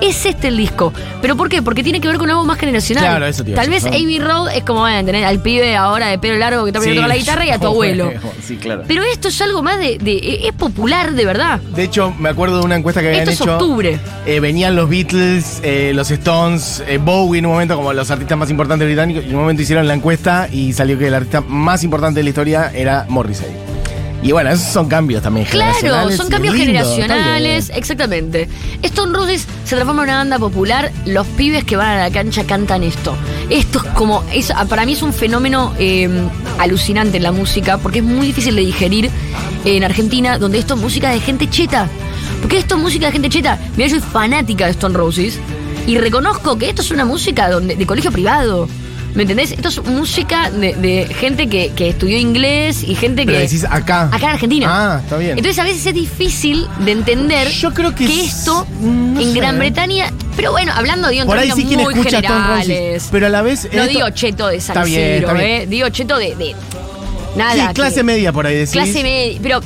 Es 0.00 0.26
este 0.26 0.48
el 0.48 0.56
disco. 0.58 0.92
¿Pero 1.22 1.36
por 1.36 1.48
qué? 1.48 1.62
Porque 1.62 1.82
tiene 1.82 2.00
que 2.00 2.08
ver 2.08 2.18
con 2.18 2.28
algo 2.28 2.44
más 2.44 2.58
generacional. 2.58 3.02
Claro, 3.04 3.26
eso 3.26 3.42
a 3.42 3.54
Tal 3.54 3.70
vez. 3.70 3.84
Abbey 3.86 4.18
Road 4.18 4.50
es 4.54 4.62
como 4.62 4.82
van 4.82 4.94
a 4.96 5.04
tener 5.04 5.24
al 5.24 5.40
pibe 5.40 5.74
ahora 5.74 6.08
de 6.08 6.18
pelo 6.18 6.36
largo 6.36 6.64
que 6.64 6.70
está 6.70 6.78
aprendiendo 6.80 7.02
Sí. 7.02 7.06
tocar 7.06 7.16
la 7.16 7.20
guitarra 7.20 7.46
y 7.46 7.50
a 7.50 7.58
tu 7.58 7.66
abuelo. 7.72 8.10
Sí, 8.42 8.56
claro. 8.56 8.82
Pero 8.86 9.02
esto 9.04 9.28
es 9.28 9.40
algo 9.40 9.62
más 9.62 9.78
de, 9.78 9.98
de- 9.98 10.40
es 10.46 10.52
popular 10.52 11.12
de 11.12 11.24
verdad. 11.24 11.60
De 11.74 11.82
hecho, 11.84 12.12
me 12.18 12.28
acuerdo 12.28 12.58
de 12.58 12.64
una 12.64 12.76
encuesta 12.76 13.00
que 13.00 13.08
habían 13.08 13.22
Esto 13.28 13.32
es 13.32 13.40
hecho. 13.40 13.52
octubre. 13.54 13.98
Eh, 14.26 14.40
venían 14.40 14.76
los 14.76 14.88
Beatles, 14.88 15.60
eh, 15.62 15.92
los 15.94 16.10
Stones, 16.10 16.82
eh, 16.86 16.98
Bowie 16.98 17.38
en 17.38 17.46
un 17.46 17.52
momento 17.52 17.74
como 17.76 17.92
los 17.92 18.10
artistas 18.10 18.36
más 18.36 18.50
importantes 18.50 18.86
británicos. 18.86 19.24
Y 19.24 19.28
en 19.30 19.34
un 19.34 19.40
momento 19.42 19.62
hicieron 19.62 19.88
la 19.88 19.94
encuesta 19.94 20.48
y 20.52 20.72
salió 20.74 20.98
que 20.98 21.06
el 21.08 21.14
artista 21.14 21.40
más 21.40 21.82
importante 21.84 22.20
de 22.20 22.24
la 22.24 22.28
historia 22.30 22.70
era 22.74 23.06
Morrissey. 23.08 23.46
Y 24.26 24.32
bueno, 24.32 24.50
esos 24.50 24.72
son 24.72 24.88
cambios 24.88 25.22
también 25.22 25.46
Claro, 25.46 25.72
generacionales. 25.74 26.16
son 26.16 26.26
y 26.26 26.30
cambios 26.30 26.54
lindo, 26.56 26.72
generacionales, 26.72 27.70
exactamente. 27.72 28.48
Stone 28.82 29.16
Roses 29.16 29.46
se 29.62 29.76
transforma 29.76 30.02
en 30.02 30.08
una 30.08 30.18
banda 30.18 30.38
popular, 30.40 30.90
los 31.04 31.24
pibes 31.28 31.62
que 31.62 31.76
van 31.76 31.90
a 31.90 31.96
la 31.98 32.10
cancha 32.10 32.42
cantan 32.44 32.82
esto. 32.82 33.14
Esto 33.50 33.78
es 33.78 33.84
como, 33.92 34.24
es, 34.32 34.52
para 34.68 34.84
mí 34.84 34.94
es 34.94 35.02
un 35.02 35.12
fenómeno 35.12 35.74
eh, 35.78 36.08
alucinante 36.58 37.18
en 37.18 37.22
la 37.22 37.30
música, 37.30 37.78
porque 37.78 38.00
es 38.00 38.04
muy 38.04 38.26
difícil 38.26 38.56
de 38.56 38.62
digerir 38.62 39.10
en 39.64 39.84
Argentina, 39.84 40.38
donde 40.38 40.58
esto 40.58 40.74
es 40.74 40.80
música 40.80 41.10
de 41.10 41.20
gente 41.20 41.48
cheta. 41.48 41.88
Porque 42.40 42.56
esto 42.58 42.74
es 42.74 42.82
música 42.82 43.06
de 43.06 43.12
gente 43.12 43.28
cheta. 43.28 43.60
Mira, 43.76 43.88
yo 43.88 44.00
soy 44.00 44.10
fanática 44.10 44.64
de 44.64 44.72
Stone 44.72 44.96
Roses 44.96 45.38
y 45.86 45.98
reconozco 45.98 46.58
que 46.58 46.70
esto 46.70 46.82
es 46.82 46.90
una 46.90 47.04
música 47.04 47.48
donde, 47.48 47.76
de 47.76 47.86
colegio 47.86 48.10
privado. 48.10 48.68
¿Me 49.16 49.22
entendés? 49.22 49.50
Esto 49.52 49.68
es 49.70 49.82
música 49.82 50.50
de, 50.50 50.74
de 50.74 51.06
gente 51.12 51.48
que, 51.48 51.70
que 51.74 51.88
estudió 51.88 52.18
inglés 52.18 52.82
y 52.84 52.94
gente 52.94 53.24
Pero 53.24 53.38
que. 53.38 53.44
decís 53.44 53.64
acá. 53.64 54.02
Acá 54.12 54.18
en 54.26 54.32
Argentina. 54.32 54.66
Ah, 54.70 55.00
está 55.02 55.16
bien. 55.16 55.30
Entonces 55.38 55.58
a 55.58 55.64
veces 55.64 55.86
es 55.86 55.94
difícil 55.94 56.66
de 56.84 56.92
entender 56.92 57.48
Yo 57.48 57.72
creo 57.72 57.94
que 57.94 58.04
es- 58.04 58.34
esto 58.38 58.66
no 58.80 59.18
en 59.18 59.32
sé. 59.32 59.38
Gran 59.40 59.58
Bretaña, 59.58 60.12
pero 60.36 60.52
bueno, 60.52 60.72
hablando 60.76 61.08
en 61.08 61.26
Por 61.26 61.38
ahí 61.38 61.50
sí 61.52 61.64
quien 61.64 61.80
escucha 61.80 62.20
generales. 62.20 63.08
Pero 63.10 63.26
a 63.26 63.28
la 63.30 63.40
vez. 63.42 63.64
no 63.72 63.82
esto- 63.84 63.92
digo 63.92 64.10
cheto 64.10 64.48
de 64.48 64.60
San 64.60 64.76
Está 64.76 64.84
bien, 64.86 65.00
Isidro, 65.14 65.28
está 65.28 65.32
bien. 65.42 65.62
eh, 65.62 65.66
digo 65.66 65.88
cheto 65.88 66.18
de, 66.18 66.36
de 66.36 66.54
nada. 67.36 67.54
Sí, 67.54 67.66
que- 67.68 67.72
clase 67.74 68.02
media 68.02 68.32
por 68.32 68.46
ahí 68.46 68.54
decís. 68.54 68.72
Clase 68.72 69.02
media, 69.02 69.40
pero 69.42 69.60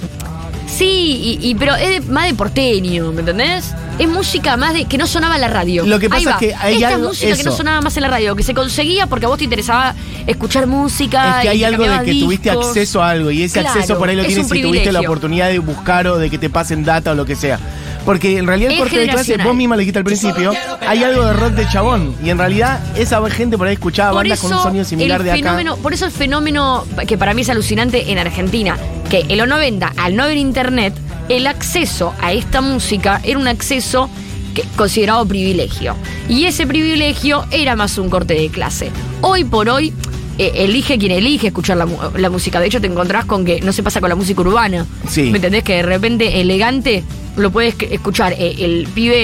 sí, 0.69 1.39
y, 1.43 1.49
y- 1.51 1.55
pero 1.57 1.75
es 1.75 1.89
de- 2.07 2.13
más 2.13 2.27
de 2.29 2.35
porteño, 2.35 3.11
¿me 3.13 3.21
entendés? 3.21 3.75
Es 4.01 4.09
música 4.09 4.57
más 4.57 4.73
de 4.73 4.87
que 4.87 4.97
no 4.99 5.07
sonaba 5.07 5.35
en 5.35 5.43
la 5.43 5.49
radio. 5.49 5.85
Lo 5.85 5.99
que 5.99 6.07
Ahí 6.07 6.25
pasa 6.25 6.31
va. 6.31 6.33
es 6.33 6.39
que 6.39 6.55
hay 6.55 6.75
Esta 6.77 6.89
algo- 6.95 7.01
es 7.03 7.09
música 7.21 7.37
que 7.37 7.43
no 7.45 7.51
eso. 7.51 7.57
sonaba 7.59 7.81
más 7.83 7.97
en 7.97 8.03
la 8.03 8.09
radio, 8.09 8.35
que 8.35 8.43
se 8.43 8.55
conseguía 8.55 9.07
porque 9.07 9.27
a 9.27 9.29
vos 9.29 9.37
te 9.39 9.45
interesaba 9.45 9.95
escuchar 10.27 10.67
música. 10.67 11.37
Es 11.43 11.43
que 11.43 11.47
y 11.47 11.49
hay 11.51 11.65
algo 11.65 11.85
de 11.85 12.05
que 12.05 12.15
tuviste 12.19 12.51
acceso 12.51 13.03
a 13.03 13.11
algo 13.11 13.31
y 13.31 13.43
ese 13.43 13.61
Claro, 13.61 13.75
acceso 13.79 13.99
por 13.99 14.09
ahí 14.09 14.17
lo 14.17 14.23
es 14.23 14.29
tienes 14.29 14.49
si 14.49 14.63
tuviste 14.63 14.91
la 14.91 15.01
oportunidad 15.01 15.49
de 15.49 15.59
buscar 15.59 16.07
o 16.07 16.17
de 16.19 16.31
que 16.31 16.39
te 16.39 16.49
pasen 16.51 16.83
data 16.85 17.13
o 17.13 17.15
lo 17.15 17.27
que 17.27 17.37
sea. 17.37 17.59
Porque 18.07 18.39
en 18.39 18.47
realidad 18.47 18.71
el 18.71 18.77
Es 18.79 18.81
corte 18.81 18.99
de 18.99 19.09
clase, 19.09 19.37
vos 19.37 19.55
misma 19.55 19.77
lo 19.77 19.81
dijiste 19.81 19.99
al 19.99 20.05
principio, 20.07 20.53
hay 20.89 21.05
algo 21.05 21.23
de 21.27 21.33
rock 21.35 21.51
de 21.53 21.69
chabón. 21.69 22.15
Y 22.25 22.31
en 22.31 22.39
realidad 22.39 22.81
esa 22.97 23.21
gente 23.29 23.59
por 23.59 23.67
ahí 23.67 23.75
escuchaba 23.75 24.13
Por 24.13 24.23
bandas 24.23 24.41
con 24.41 24.51
un 24.51 24.57
eso, 24.57 24.63
sonido 24.65 24.85
similar 24.87 25.21
el 25.21 25.25
de 25.27 25.31
acá. 25.33 25.37
fenómeno, 25.41 25.77
por 25.77 25.93
eso 25.93 26.07
el 26.07 26.11
fenómeno 26.11 26.87
que 27.07 27.19
para 27.19 27.35
mí 27.35 27.43
es 27.43 27.51
alucinante 27.51 28.11
en 28.11 28.17
Argentina, 28.19 28.79
que 29.11 29.27
en 29.29 29.37
los 29.37 29.47
90, 29.47 29.93
al 29.99 30.17
no 30.17 30.23
haber 30.25 30.39
internet, 30.39 30.95
el 31.31 31.47
acceso 31.47 32.13
a 32.21 32.33
esta 32.33 32.61
música 32.61 33.21
era 33.25 33.39
un 33.39 33.49
acceso 33.49 34.11
que- 34.55 34.65
considerado 34.77 35.25
privilegio. 35.27 35.95
Y 36.29 36.45
ese 36.45 36.67
privilegio 36.67 37.45
era 37.51 37.77
más 37.77 37.97
un 37.99 38.11
corte 38.11 38.35
de 38.35 38.49
clase. 38.49 38.91
Hoy 39.21 39.45
por 39.45 39.69
hoy, 39.69 39.93
eh, 40.39 40.53
elige 40.57 40.99
quien 40.99 41.13
elige 41.13 41.49
escuchar 41.49 41.77
la, 41.77 41.87
música. 42.31 42.59
De 42.61 42.67
hecho, 42.67 42.81
te 42.81 42.87
encontrás 42.89 43.25
con 43.27 43.45
que 43.45 43.61
no 43.61 43.73
se 43.73 43.83
pasa 43.83 44.01
con 44.01 44.09
la 44.09 44.17
música 44.17 44.41
urbana. 44.41 44.87
Sí. 45.09 45.23
¿Me 45.31 45.39
entendés? 45.39 45.63
Que 45.63 45.75
de 45.77 45.83
repente 45.83 46.41
elegante 46.41 47.05
lo 47.37 47.51
puedes 47.53 47.75
escuchar 47.91 48.33
eh, 48.37 48.57
el 48.59 48.89
pibe 48.93 49.17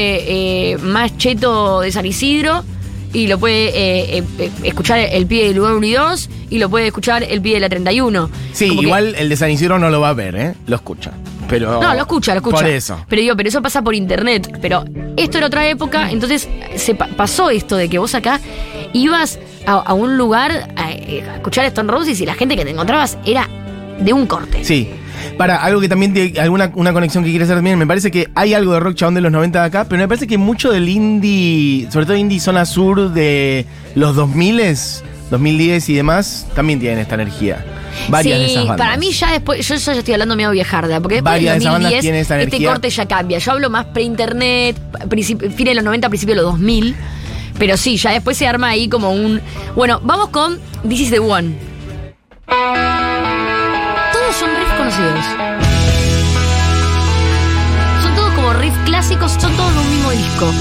eh, 0.72 0.78
más 0.78 1.16
cheto 1.18 1.80
de 1.80 1.90
San 1.90 2.06
Isidro 2.06 2.64
y 3.12 3.26
lo 3.28 3.38
puede 3.38 3.68
eh, 3.68 4.18
eh, 4.18 4.24
eh, 4.38 4.50
escuchar 4.62 4.98
el 5.00 5.26
pibe 5.26 5.46
del 5.48 5.56
lugar 5.56 5.74
1 5.74 5.86
y 5.86 5.92
2 5.92 6.28
y 6.50 6.58
lo 6.58 6.68
puede 6.68 6.86
escuchar 6.88 7.22
el 7.24 7.40
pibe 7.40 7.54
de 7.54 7.60
la 7.62 7.68
31. 7.68 8.30
Sí, 8.52 8.68
Como 8.68 8.80
que- 8.82 8.86
igual 8.86 9.14
el 9.18 9.28
de 9.28 9.36
San 9.36 9.50
Isidro 9.50 9.78
no 9.78 9.90
lo 9.90 10.00
va 10.00 10.10
a 10.10 10.14
ver, 10.14 10.36
¿eh? 10.36 10.54
Lo 10.66 10.76
escucha. 10.76 11.12
Pero 11.48 11.80
no, 11.80 11.94
lo 11.94 12.00
escucha, 12.00 12.32
lo 12.32 12.38
escucha. 12.38 12.56
Por 12.58 12.66
eso. 12.66 13.04
Pero 13.08 13.22
digo, 13.22 13.36
pero 13.36 13.48
eso 13.48 13.62
pasa 13.62 13.82
por 13.82 13.94
internet. 13.94 14.58
Pero 14.60 14.84
esto 15.16 15.38
era 15.38 15.46
otra 15.46 15.66
época, 15.68 16.10
entonces 16.10 16.48
se 16.76 16.94
pa- 16.94 17.08
pasó 17.16 17.50
esto 17.50 17.76
de 17.76 17.88
que 17.88 17.98
vos 17.98 18.14
acá 18.14 18.40
ibas 18.92 19.38
a, 19.66 19.74
a 19.74 19.94
un 19.94 20.16
lugar 20.18 20.68
a, 20.76 20.92
eh, 20.92 21.24
a 21.30 21.36
escuchar 21.36 21.64
Stone 21.66 21.90
Roses 21.92 22.20
y 22.20 22.26
la 22.26 22.34
gente 22.34 22.56
que 22.56 22.64
te 22.64 22.70
encontrabas 22.70 23.18
era 23.24 23.48
de 24.00 24.12
un 24.12 24.26
corte. 24.26 24.64
Sí. 24.64 24.90
Para 25.38 25.56
algo 25.62 25.80
que 25.80 25.88
también 25.88 26.12
tiene 26.14 26.38
alguna 26.40 26.70
una 26.74 26.92
conexión 26.92 27.24
que 27.24 27.30
quiere 27.30 27.44
hacer 27.44 27.56
también, 27.56 27.78
me 27.78 27.86
parece 27.86 28.10
que 28.10 28.28
hay 28.34 28.54
algo 28.54 28.72
de 28.74 28.80
rock 28.80 28.94
chabón 28.94 29.14
de 29.14 29.20
los 29.22 29.32
90 29.32 29.60
de 29.60 29.66
acá, 29.66 29.84
pero 29.88 30.00
me 30.00 30.08
parece 30.08 30.26
que 30.26 30.38
mucho 30.38 30.70
del 30.70 30.88
indie, 30.88 31.90
sobre 31.90 32.06
todo 32.06 32.16
indie 32.16 32.38
zona 32.40 32.64
sur 32.64 33.10
de 33.12 33.66
los 33.94 34.14
2000 34.14 34.60
2010 35.30 35.88
y 35.88 35.94
demás, 35.94 36.46
también 36.54 36.78
tienen 36.78 36.98
esta 36.98 37.14
energía. 37.14 37.64
Varias 38.08 38.38
sí, 38.38 38.44
de 38.44 38.50
esas 38.50 38.66
bandas. 38.66 38.86
para 38.86 38.96
mí 38.96 39.10
ya 39.12 39.32
después, 39.32 39.66
yo 39.66 39.74
ya 39.74 39.92
estoy 39.92 40.14
hablando 40.14 40.36
medio 40.36 40.50
viejarda, 40.50 41.00
porque 41.00 41.16
después 41.16 41.32
Varias 41.32 41.54
de 41.54 41.58
del 41.58 41.62
esas 41.62 41.72
bandas 41.72 41.92
2010 41.92 42.02
tienen 42.02 42.20
esta 42.20 42.40
este 42.40 42.64
corte 42.64 42.90
ya 42.90 43.06
cambia. 43.06 43.38
Yo 43.38 43.52
hablo 43.52 43.70
más 43.70 43.86
pre-internet, 43.86 44.76
fines 45.10 45.56
de 45.56 45.74
los 45.74 45.84
90, 45.84 46.08
principio 46.08 46.34
de 46.34 46.42
los 46.42 46.52
2000. 46.52 46.96
Pero 47.58 47.76
sí, 47.76 47.96
ya 47.96 48.10
después 48.10 48.36
se 48.36 48.46
arma 48.46 48.68
ahí 48.68 48.88
como 48.88 49.12
un... 49.12 49.40
Bueno, 49.74 50.00
vamos 50.02 50.28
con 50.28 50.58
This 50.88 51.00
is 51.00 51.10
the 51.10 51.18
One. 51.18 51.56
Todos 52.46 54.36
son 54.36 54.50
riffs 54.50 54.74
conocidos. 54.76 55.24
Son 58.02 58.14
todos 58.14 58.32
como 58.34 58.52
riffs 58.52 58.78
clásicos, 58.84 59.32
son 59.32 59.56
todos 59.56 59.72
de 59.74 59.80
un 59.80 59.90
mismo 59.90 60.10
disco. 60.10 60.52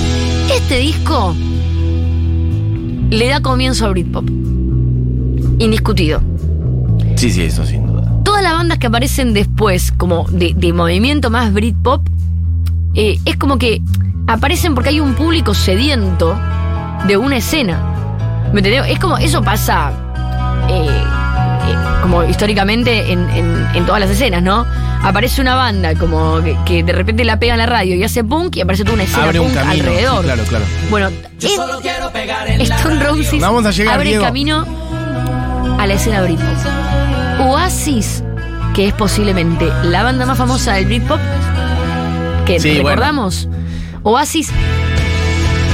Este 0.53 0.77
disco 0.77 1.35
le 3.09 3.27
da 3.27 3.41
comienzo 3.41 3.85
a 3.85 3.89
Britpop. 3.89 4.54
Indiscutido 5.59 6.21
Sí, 7.15 7.31
sí, 7.31 7.43
eso 7.43 7.65
sin 7.65 7.85
duda. 7.87 8.03
todas 8.23 8.43
las 8.43 8.53
bandas 8.53 8.77
que 8.77 8.87
aparecen 8.87 9.33
después, 9.33 9.91
como 9.97 10.25
de, 10.29 10.53
de 10.55 10.73
movimiento 10.73 11.29
más 11.29 11.53
Britpop, 11.53 12.01
eh, 12.93 13.17
es 13.25 13.37
como 13.37 13.57
que 13.57 13.81
aparecen 14.27 14.73
porque 14.75 14.89
hay 14.89 14.99
un 14.99 15.13
público 15.13 15.53
sediento 15.53 16.37
de 17.07 17.17
una 17.17 17.37
escena. 17.37 17.79
¿Me 18.53 18.59
entendés? 18.59 18.85
Es 18.89 18.99
como, 18.99 19.17
eso 19.17 19.41
pasa 19.41 19.91
eh, 20.69 20.87
eh, 20.89 21.75
como 22.01 22.23
históricamente 22.23 23.11
en, 23.11 23.29
en- 23.29 23.67
en 23.73 23.85
todas 23.85 23.99
las 24.01 24.09
escenas, 24.09 24.41
¿no? 24.43 24.65
Aparece 25.03 25.41
una 25.41 25.55
banda 25.55 25.93
como 25.95 26.41
que, 26.41 26.57
que 26.65 26.83
de 26.83 26.91
repente 26.93 27.23
la 27.23 27.37
pega 27.39 27.53
en 27.53 27.59
la 27.59 27.65
radio 27.65 27.95
y 27.95 28.03
hace 28.03 28.23
punk 28.23 28.55
y 28.57 28.61
aparece 28.61 28.83
toda 28.83 28.95
una 28.95 29.03
escena 29.03 29.23
Abre 29.25 29.39
un 29.39 29.47
punk 29.47 29.57
camino. 29.57 29.83
alrededor. 29.83 30.17
sí, 30.19 30.23
claro, 30.25 30.43
claro. 30.49 30.65
Bueno, 30.89 31.09
es- 31.41 32.69
Stone 32.71 33.03
Roses 33.03 33.39
Vamos 33.41 33.65
a 33.65 33.71
llegar, 33.71 33.95
abre 33.95 34.09
Diego. 34.09 34.23
camino 34.23 34.65
a 35.77 35.87
la 35.87 35.93
escena 35.93 36.21
Britpop. 36.21 36.47
Oasis, 37.41 38.23
que 38.73 38.87
es 38.87 38.93
posiblemente 38.93 39.67
la 39.83 40.03
banda 40.03 40.25
más 40.25 40.37
famosa 40.37 40.73
del 40.73 40.85
Britpop, 40.85 41.19
que 42.45 42.59
Sí, 42.59 42.69
bueno. 42.69 42.89
recordamos. 42.89 43.47
Oasis, 44.03 44.49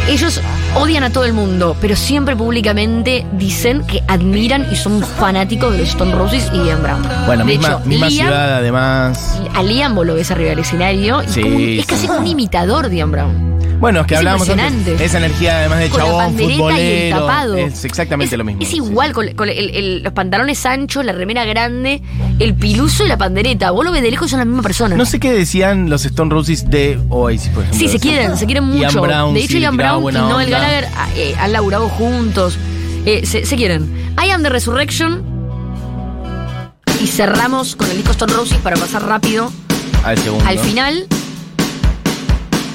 ellos 0.09 0.41
odian 0.75 1.03
a 1.03 1.09
todo 1.11 1.25
el 1.25 1.33
mundo, 1.33 1.75
pero 1.81 1.95
siempre 1.95 2.35
públicamente 2.35 3.25
dicen 3.33 3.83
que 3.85 4.01
admiran 4.07 4.65
y 4.71 4.75
son 4.75 5.01
fanáticos 5.03 5.71
de 5.73 5.79
los 5.79 5.89
Stone 5.89 6.15
Roses 6.15 6.49
y 6.53 6.65
Ian 6.65 6.81
Brown. 6.81 7.01
Bueno, 7.25 7.43
de 7.45 7.51
misma, 7.51 7.67
hecho, 7.69 7.79
misma 7.85 8.07
Liam, 8.09 8.27
ciudad 8.27 8.55
además. 8.57 9.39
a 9.53 9.63
Liam 9.63 9.95
vos 9.95 10.05
lo 10.07 10.15
ves 10.15 10.31
arriba 10.31 10.51
del 10.51 10.59
escenario 10.59 11.21
y 11.23 11.27
Sí, 11.27 11.41
como 11.41 11.55
un- 11.57 11.61
es 11.61 11.81
sí. 11.81 11.83
casi 11.87 12.07
como 12.07 12.19
un 12.19 12.27
imitador 12.27 12.89
de 12.89 12.95
Ian 12.95 13.11
Brown. 13.11 13.50
Bueno, 13.81 14.01
es 14.01 14.07
que 14.07 14.13
Es 14.13 14.17
hablábamos 14.19 14.47
antes, 14.47 15.01
esa 15.01 15.17
energía 15.17 15.57
además 15.57 15.79
de 15.79 15.89
con 15.89 15.99
la 15.99 16.05
chabón, 16.05 16.23
pandereta 16.25 16.51
y 16.51 16.53
el 16.53 16.57
futbolero. 16.59 17.19
tapado. 17.19 17.55
Es 17.57 17.83
exactamente 17.85 18.35
Es- 18.35 18.37
lo 18.37 18.43
mismo. 18.45 18.61
Es 18.61 18.67
sí. 18.69 18.75
igual, 18.77 19.11
con, 19.11 19.27
con 19.33 19.49
el- 19.49 19.71
el- 19.75 20.03
los 20.03 20.13
pantalones 20.13 20.63
anchos, 20.67 21.03
la 21.03 21.11
remera 21.13 21.43
grande, 21.45 22.01
el 22.39 22.53
piluso 22.53 23.03
y 23.03 23.07
la 23.07 23.17
pandereta. 23.17 23.71
Vos 23.71 23.83
lo 23.83 23.91
ves 23.91 24.03
de 24.03 24.11
lejos 24.11 24.29
son 24.29 24.37
la 24.39 24.45
misma 24.45 24.61
persona. 24.61 24.95
No 24.95 25.05
sé 25.05 25.19
qué 25.19 25.33
decían 25.33 25.89
los 25.89 26.05
Stone 26.05 26.29
Roses 26.29 26.69
de 26.69 26.99
Oasis, 27.09 27.49
por 27.49 27.63
ejemplo. 27.63 27.79
Sí, 27.79 27.87
se 27.91 27.99
quieren, 27.99 28.37
se 28.37 28.45
quieren 28.45 28.65
Ian 28.71 28.93
mucho. 28.93 29.01
Brown, 29.01 29.33
de 29.33 29.39
hecho, 29.43 29.57
Ian 29.57 29.75
Brown 29.75 30.09
y 30.09 30.13
Noel. 30.13 30.49
Gallagher 30.51 30.87
ah, 30.95 31.07
eh, 31.15 31.33
han 31.39 31.51
laburado 31.51 31.89
juntos. 31.89 32.57
Eh, 33.07 33.25
se, 33.25 33.45
se 33.47 33.55
quieren. 33.55 33.91
I 34.23 34.29
Am 34.29 34.43
the 34.43 34.49
Resurrection. 34.49 35.23
Y 37.03 37.07
cerramos 37.07 37.75
con 37.75 37.89
el 37.89 37.97
disco 37.97 38.11
Stone 38.11 38.33
Roses 38.33 38.57
para 38.59 38.75
pasar 38.77 39.03
rápido 39.03 39.51
Al 40.03 40.19
segundo. 40.19 40.45
al 40.47 40.59
final. 40.59 41.07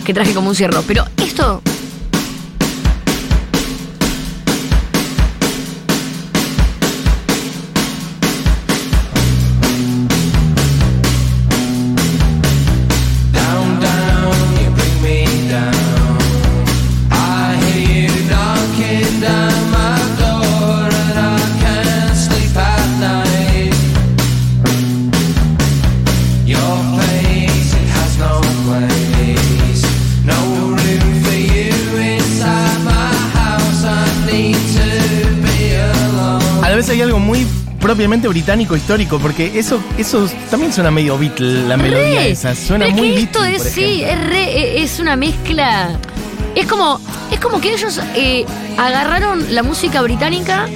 Que 0.07 0.15
traje 0.15 0.33
como 0.35 0.51
un 0.51 0.55
cierro. 0.55 0.83
Pero 0.87 1.05
esto. 1.17 1.61
Propiamente 37.97 38.29
británico 38.29 38.77
histórico, 38.77 39.19
porque 39.19 39.59
eso, 39.59 39.81
eso 39.97 40.29
también 40.51 40.71
suena 40.71 40.91
medio 40.91 41.17
Beatle, 41.17 41.67
la 41.67 41.79
melodía 41.79 42.21
Re. 42.21 42.31
esa. 42.31 42.55
Suena 42.55 42.89
muy 42.89 43.15
que 43.15 43.21
esto 43.23 43.41
Beatle, 43.41 43.57
es, 43.57 43.73
sí, 43.73 44.03
es, 44.05 44.21
re- 44.27 44.53
e- 44.53 44.83
es 44.83 45.01
una 45.01 45.17
mezcla. 45.17 45.99
Es 46.55 46.67
como, 46.67 47.01
es 47.33 47.41
como 47.41 47.59
que 47.59 47.73
ellos 47.73 47.99
eh, 48.15 48.45
agarraron 48.77 49.55
la 49.55 49.63
música 49.63 50.03
británica 50.03 50.67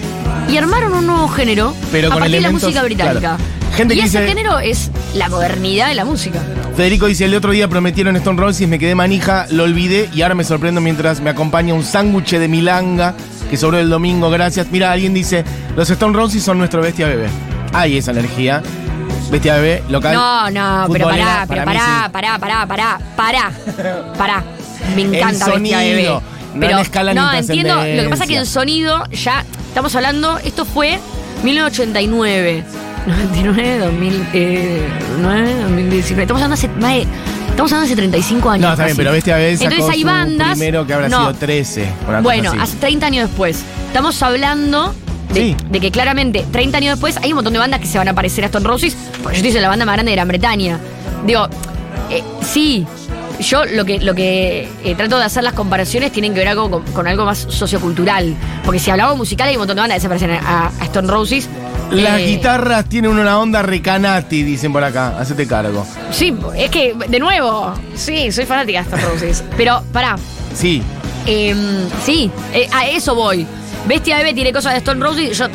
y 0.50 0.56
armaron 0.56 0.94
un 0.94 1.06
nuevo 1.06 1.28
género 1.28 1.74
Pero 1.92 2.08
a 2.08 2.12
con 2.12 2.20
partir 2.20 2.36
de 2.36 2.40
la 2.40 2.50
música 2.52 2.82
británica. 2.82 3.20
claro. 3.20 3.44
Gente 3.76 3.94
y 3.94 3.98
que 4.00 4.06
ese 4.06 4.20
dice- 4.22 4.28
género 4.34 4.58
es 4.58 4.90
la 5.14 5.28
modernidad 5.28 5.88
de 5.88 5.94
la 5.96 6.06
música. 6.06 6.40
Federico 6.74 7.04
dice, 7.04 7.26
el 7.26 7.34
otro 7.34 7.50
día 7.52 7.68
prometieron 7.68 8.16
Stone 8.16 8.40
Roses, 8.40 8.66
me 8.66 8.78
quedé 8.78 8.94
manija, 8.94 9.46
lo 9.50 9.64
olvidé 9.64 10.08
y 10.14 10.22
ahora 10.22 10.34
me 10.34 10.44
sorprendo 10.44 10.80
mientras 10.80 11.20
me 11.20 11.28
acompaña 11.28 11.74
un 11.74 11.84
sándwich 11.84 12.30
de 12.30 12.48
milanga 12.48 13.14
que 13.50 13.56
sobró 13.56 13.78
el 13.78 13.90
domingo, 13.90 14.30
gracias. 14.30 14.68
Mira, 14.70 14.92
alguien 14.92 15.12
dice, 15.12 15.44
los 15.76 15.90
Stone 15.90 16.16
Roses 16.16 16.42
son 16.42 16.58
nuestro 16.58 16.80
bestia 16.80 17.08
bebé. 17.08 17.28
Hay 17.72 17.98
esa 17.98 18.12
energía. 18.12 18.62
Bestia 19.30 19.56
bebé, 19.56 19.82
local. 19.88 20.14
No, 20.14 20.50
no, 20.50 20.92
pero 20.92 21.08
pará, 21.08 21.44
pero 21.48 21.64
pará, 21.64 22.04
sí. 22.04 22.10
pará, 22.12 22.38
pará, 22.38 22.66
pará, 22.66 23.00
pará, 23.16 23.50
pará. 24.16 24.44
Me 24.94 25.02
En 25.02 25.14
encanta 25.14 25.46
sonido, 25.46 25.78
Bestia 25.78 25.96
Bebé. 25.96 26.08
no 26.08 26.22
Pero, 26.60 26.72
en 26.72 26.78
escala 26.78 27.14
ni 27.14 27.20
no, 27.20 27.32
entiendo. 27.32 27.76
Lo 27.76 28.02
que 28.02 28.08
pasa 28.08 28.24
es 28.24 28.30
que 28.30 28.36
en 28.36 28.46
sonido 28.46 29.04
ya 29.10 29.44
estamos 29.68 29.94
hablando, 29.94 30.38
esto 30.38 30.64
fue 30.64 30.98
1989. 31.42 32.64
99, 33.06 33.78
2009, 33.78 35.54
2019. 35.62 36.22
Estamos 36.22 36.42
hablando 36.42 36.54
hace 36.54 36.68
más 36.68 36.92
de, 36.92 37.06
estamos 37.66 37.72
hablando 37.72 37.86
hace 37.86 37.96
35 37.96 38.50
años. 38.50 38.66
No, 38.66 38.72
está 38.72 38.84
bien, 38.84 38.96
pero 38.96 39.12
Bestia 39.12 39.36
Bebé 39.36 39.56
sacó 39.56 39.70
Entonces 39.70 39.94
hay 39.94 40.00
su 40.00 40.06
bandas. 40.06 40.50
primero 40.58 40.86
que 40.86 40.94
habrá 40.94 41.08
no, 41.08 41.18
sido 41.20 41.34
13. 41.34 41.82
una 41.82 42.06
cosa 42.06 42.20
Bueno, 42.22 42.50
así. 42.50 42.58
hace 42.60 42.76
30 42.76 43.06
años 43.06 43.28
después. 43.28 43.62
Estamos 43.86 44.22
hablando 44.22 44.94
de, 45.32 45.40
Sí. 45.40 45.56
de 45.70 45.80
que 45.80 45.90
claramente 45.90 46.44
30 46.50 46.78
años 46.78 46.90
después 46.94 47.16
hay 47.18 47.30
un 47.30 47.36
montón 47.36 47.52
de 47.52 47.58
bandas 47.58 47.80
que 47.80 47.86
se 47.86 47.98
van 47.98 48.08
a 48.08 48.14
parecer 48.14 48.44
a 48.44 48.46
Stone 48.46 48.66
Roses. 48.66 48.96
Porque 49.22 49.36
yo 49.38 49.42
te 49.42 49.48
hice 49.48 49.60
la 49.60 49.68
banda 49.68 49.84
más 49.84 49.94
grande 49.94 50.10
de 50.10 50.16
Gran 50.16 50.28
Bretaña. 50.28 50.78
Digo, 51.26 51.48
eh, 52.10 52.22
sí. 52.42 52.86
Yo 53.40 53.64
lo 53.64 53.86
que, 53.86 53.98
lo 54.00 54.14
que 54.14 54.68
eh, 54.84 54.94
trato 54.96 55.16
de 55.16 55.24
hacer 55.24 55.42
las 55.42 55.54
comparaciones 55.54 56.12
tienen 56.12 56.34
que 56.34 56.40
ver 56.40 56.48
algo 56.48 56.70
con, 56.70 56.82
con 56.92 57.06
algo 57.06 57.24
más 57.24 57.38
sociocultural. 57.48 58.34
Porque 58.66 58.78
si 58.78 58.90
hablamos 58.90 59.16
musical 59.16 59.48
hay 59.48 59.54
un 59.54 59.60
montón 59.60 59.76
de 59.76 59.80
bandas 59.80 59.96
que 59.96 60.00
se 60.02 60.08
parecen 60.08 60.30
a, 60.32 60.66
a 60.78 60.84
Stone 60.84 61.08
Roses. 61.08 61.48
Las 61.90 62.20
Eh, 62.20 62.26
guitarras 62.26 62.84
tienen 62.88 63.10
una 63.12 63.38
onda 63.38 63.62
recanati, 63.62 64.42
dicen 64.42 64.72
por 64.72 64.84
acá. 64.84 65.18
Hacete 65.18 65.46
cargo. 65.46 65.86
Sí, 66.10 66.34
es 66.56 66.70
que, 66.70 66.94
de 67.08 67.18
nuevo, 67.18 67.74
sí, 67.94 68.30
soy 68.32 68.46
fanática 68.46 68.82
de 68.82 68.84
Stone 68.84 69.02
Roses. 69.12 69.44
Pero, 69.56 69.82
pará, 69.92 70.16
Sí. 70.54 70.82
Eh, 71.26 71.54
sí, 72.04 72.30
eh, 72.52 72.68
a 72.72 72.86
eso 72.88 73.14
voy. 73.14 73.46
Bestia 73.86 74.18
Bebé 74.18 74.34
tiene 74.34 74.52
cosas 74.52 74.72
de 74.72 74.78
Stone 74.78 75.02
Roses. 75.02 75.36
Yo, 75.38 75.46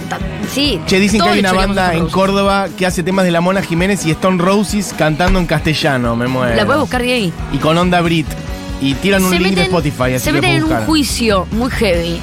sí. 0.51 0.79
Che, 0.87 0.99
dicen 0.99 1.21
que 1.21 1.29
hay 1.29 1.39
una 1.39 1.53
banda 1.53 1.93
en 1.93 2.07
Córdoba 2.07 2.67
que 2.77 2.85
hace 2.85 3.03
temas 3.03 3.25
de 3.25 3.31
la 3.31 3.41
Mona 3.41 3.61
Jiménez 3.61 4.05
y 4.05 4.11
Stone 4.11 4.41
Roses 4.43 4.93
cantando 4.97 5.39
en 5.39 5.45
castellano, 5.45 6.15
me 6.15 6.27
muero. 6.27 6.55
La 6.55 6.65
puedes 6.65 6.81
buscar 6.81 7.01
de 7.01 7.13
ahí. 7.13 7.33
Y 7.53 7.57
con 7.57 7.77
onda 7.77 8.01
Brit. 8.01 8.27
Y 8.81 8.93
tiran 8.95 9.23
un 9.23 9.31
link 9.41 9.55
de 9.55 9.63
Spotify, 9.63 10.15
así 10.15 10.25
se 10.25 10.31
meten 10.33 10.51
en 10.51 10.63
un 10.65 10.75
juicio 10.85 11.47
muy 11.51 11.69
heavy. 11.71 12.19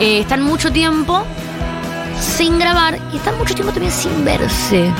Eh, 0.00 0.20
están 0.20 0.42
mucho 0.42 0.72
tiempo 0.72 1.22
sin 2.22 2.58
grabar 2.58 2.98
y 3.12 3.16
están 3.16 3.36
mucho 3.36 3.54
tiempo 3.54 3.72
también 3.72 3.92
sin 3.92 4.24
verse. 4.24 4.90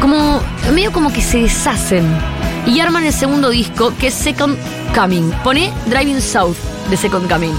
Como, 0.00 0.40
medio 0.72 0.90
como 0.92 1.12
que 1.12 1.20
se 1.20 1.38
deshacen. 1.42 2.04
Y 2.66 2.80
arman 2.80 3.04
el 3.04 3.12
segundo 3.12 3.50
disco, 3.50 3.92
que 3.98 4.08
es 4.08 4.14
Second 4.14 4.56
Coming. 4.94 5.30
Pone 5.44 5.72
Driving 5.86 6.20
South 6.20 6.56
de 6.90 6.96
Second 6.96 7.30
Coming. 7.30 7.54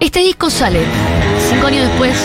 Este 0.00 0.20
disco 0.20 0.50
sale 0.50 0.80
cinco 1.48 1.68
años 1.68 1.88
después. 1.88 2.16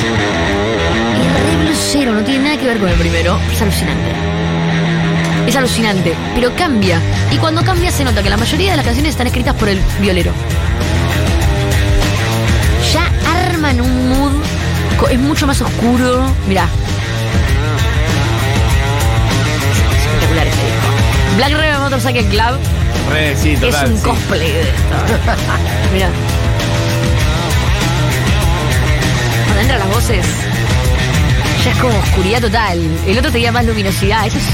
Y 1.15 1.39
re 1.39 1.65
blusero, 1.65 2.13
no 2.13 2.21
tiene 2.21 2.43
nada 2.43 2.57
que 2.57 2.65
ver 2.65 2.79
con 2.79 2.89
el 2.89 2.95
primero. 2.95 3.39
Es 3.51 3.61
alucinante. 3.61 4.11
Es 5.47 5.55
alucinante, 5.55 6.13
pero 6.35 6.53
cambia. 6.55 6.99
Y 7.31 7.37
cuando 7.37 7.63
cambia 7.63 7.91
se 7.91 8.03
nota 8.03 8.21
que 8.21 8.29
la 8.29 8.37
mayoría 8.37 8.71
de 8.71 8.77
las 8.77 8.85
canciones 8.85 9.11
están 9.11 9.27
escritas 9.27 9.55
por 9.55 9.69
el 9.69 9.79
violero. 9.99 10.33
Es 15.11 15.19
mucho 15.19 15.45
más 15.45 15.61
oscuro. 15.61 16.33
Mirá. 16.47 16.67
Es 19.91 20.05
espectacular 20.05 20.47
este 20.47 20.65
disco. 20.65 20.87
Black 21.37 21.51
Rebel 21.51 21.79
Motorcycle 21.79 22.25
Club 22.25 22.59
Re, 23.11 23.35
sí, 23.35 23.55
total, 23.55 23.85
es 23.85 23.91
un 23.91 23.97
sí. 23.97 24.03
cosplay 24.03 24.51
de 24.51 24.61
esto. 24.61 24.73
Mirá. 25.93 26.09
Cuando 29.45 29.61
entran 29.61 29.79
las 29.79 29.89
voces, 29.89 30.25
ya 31.65 31.71
es 31.71 31.77
como 31.77 31.97
oscuridad 31.97 32.41
total. 32.41 32.79
El 33.05 33.17
otro 33.17 33.31
tenía 33.31 33.51
más 33.51 33.65
luminosidad. 33.65 34.25
Esto 34.27 34.39
es 34.39 34.45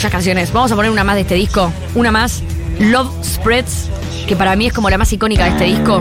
muchas 0.00 0.12
canciones. 0.12 0.50
Vamos 0.50 0.72
a 0.72 0.76
poner 0.76 0.90
una 0.90 1.04
más 1.04 1.16
de 1.16 1.20
este 1.20 1.34
disco. 1.34 1.70
Una 1.94 2.10
más. 2.10 2.42
Love 2.78 3.12
Spreads, 3.22 3.90
que 4.26 4.34
para 4.34 4.56
mí 4.56 4.66
es 4.66 4.72
como 4.72 4.88
la 4.88 4.96
más 4.96 5.12
icónica 5.12 5.44
de 5.44 5.50
este 5.50 5.64
disco. 5.64 6.00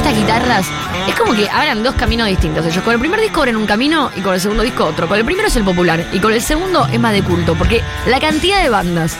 Estas 0.00 0.16
guitarras 0.16 0.66
es 1.06 1.14
como 1.14 1.34
que 1.34 1.46
abran 1.50 1.82
dos 1.82 1.94
caminos 1.94 2.26
distintos. 2.26 2.64
Ellos 2.64 2.82
con 2.82 2.94
el 2.94 2.98
primer 2.98 3.20
disco 3.20 3.40
abren 3.40 3.54
un 3.58 3.66
camino 3.66 4.10
y 4.16 4.22
con 4.22 4.32
el 4.32 4.40
segundo 4.40 4.62
disco 4.62 4.86
otro. 4.86 5.06
Con 5.06 5.18
el 5.18 5.26
primero 5.26 5.48
es 5.48 5.56
el 5.56 5.62
popular 5.62 6.02
y 6.10 6.18
con 6.20 6.32
el 6.32 6.40
segundo 6.40 6.86
es 6.90 6.98
más 6.98 7.12
de 7.12 7.22
culto. 7.22 7.54
Porque 7.54 7.82
la 8.06 8.18
cantidad 8.18 8.62
de 8.62 8.70
bandas 8.70 9.18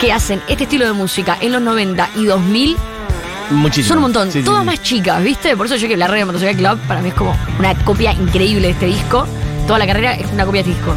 que 0.00 0.10
hacen 0.10 0.40
este 0.48 0.64
estilo 0.64 0.86
de 0.86 0.94
música 0.94 1.36
en 1.38 1.52
los 1.52 1.60
90 1.60 2.08
y 2.16 2.24
2000 2.24 2.76
Muchísimo. 3.50 3.88
son 3.88 3.98
un 3.98 4.02
montón. 4.04 4.32
Sí, 4.32 4.42
Todas 4.42 4.62
sí. 4.62 4.66
más 4.68 4.82
chicas, 4.82 5.22
¿viste? 5.22 5.54
Por 5.54 5.66
eso 5.66 5.76
yo 5.76 5.86
que 5.86 5.98
la 5.98 6.06
red 6.08 6.20
de 6.20 6.24
Motorcycle 6.24 6.56
Club 6.56 6.78
para 6.88 7.02
mí 7.02 7.10
es 7.10 7.14
como 7.14 7.36
una 7.58 7.74
copia 7.84 8.14
increíble 8.14 8.68
de 8.68 8.72
este 8.72 8.86
disco. 8.86 9.26
Toda 9.66 9.78
la 9.78 9.86
carrera 9.86 10.14
es 10.14 10.32
una 10.32 10.46
copia 10.46 10.62
de 10.62 10.70
este 10.70 10.80
disco. 10.82 10.96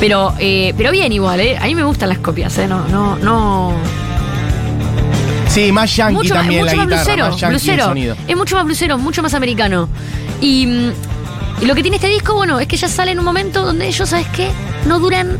Pero, 0.00 0.34
eh, 0.40 0.74
pero 0.76 0.90
bien 0.90 1.12
igual, 1.12 1.38
¿eh? 1.38 1.56
A 1.58 1.66
mí 1.66 1.76
me 1.76 1.84
gustan 1.84 2.08
las 2.08 2.18
copias, 2.18 2.58
¿eh? 2.58 2.66
No, 2.66 2.84
no, 2.88 3.14
no. 3.18 3.72
Sí, 5.54 5.70
más 5.70 5.94
yankee 5.94 6.14
Mucho 6.14 6.34
también 6.34 6.62
mucho 6.64 6.74
la 6.76 6.84
más 6.84 6.90
guitarra, 6.90 7.04
blusero, 7.04 7.30
más 7.30 7.40
yankee 7.40 7.44
el 7.44 7.50
blusero. 7.60 7.84
sonido. 7.84 8.16
Es 8.26 8.36
mucho 8.36 8.56
más 8.56 8.64
blusero, 8.64 8.98
mucho 8.98 9.22
más 9.22 9.34
americano. 9.34 9.88
Y, 10.40 10.66
mm, 10.66 10.92
y 11.62 11.66
lo 11.66 11.74
que 11.76 11.82
tiene 11.82 11.96
este 11.96 12.08
disco, 12.08 12.34
bueno, 12.34 12.58
es 12.58 12.66
que 12.66 12.76
ya 12.76 12.88
sale 12.88 13.12
en 13.12 13.20
un 13.20 13.24
momento 13.24 13.64
donde 13.64 13.86
ellos, 13.86 14.08
¿sabes 14.08 14.26
qué? 14.34 14.50
No 14.86 14.98
duran, 14.98 15.38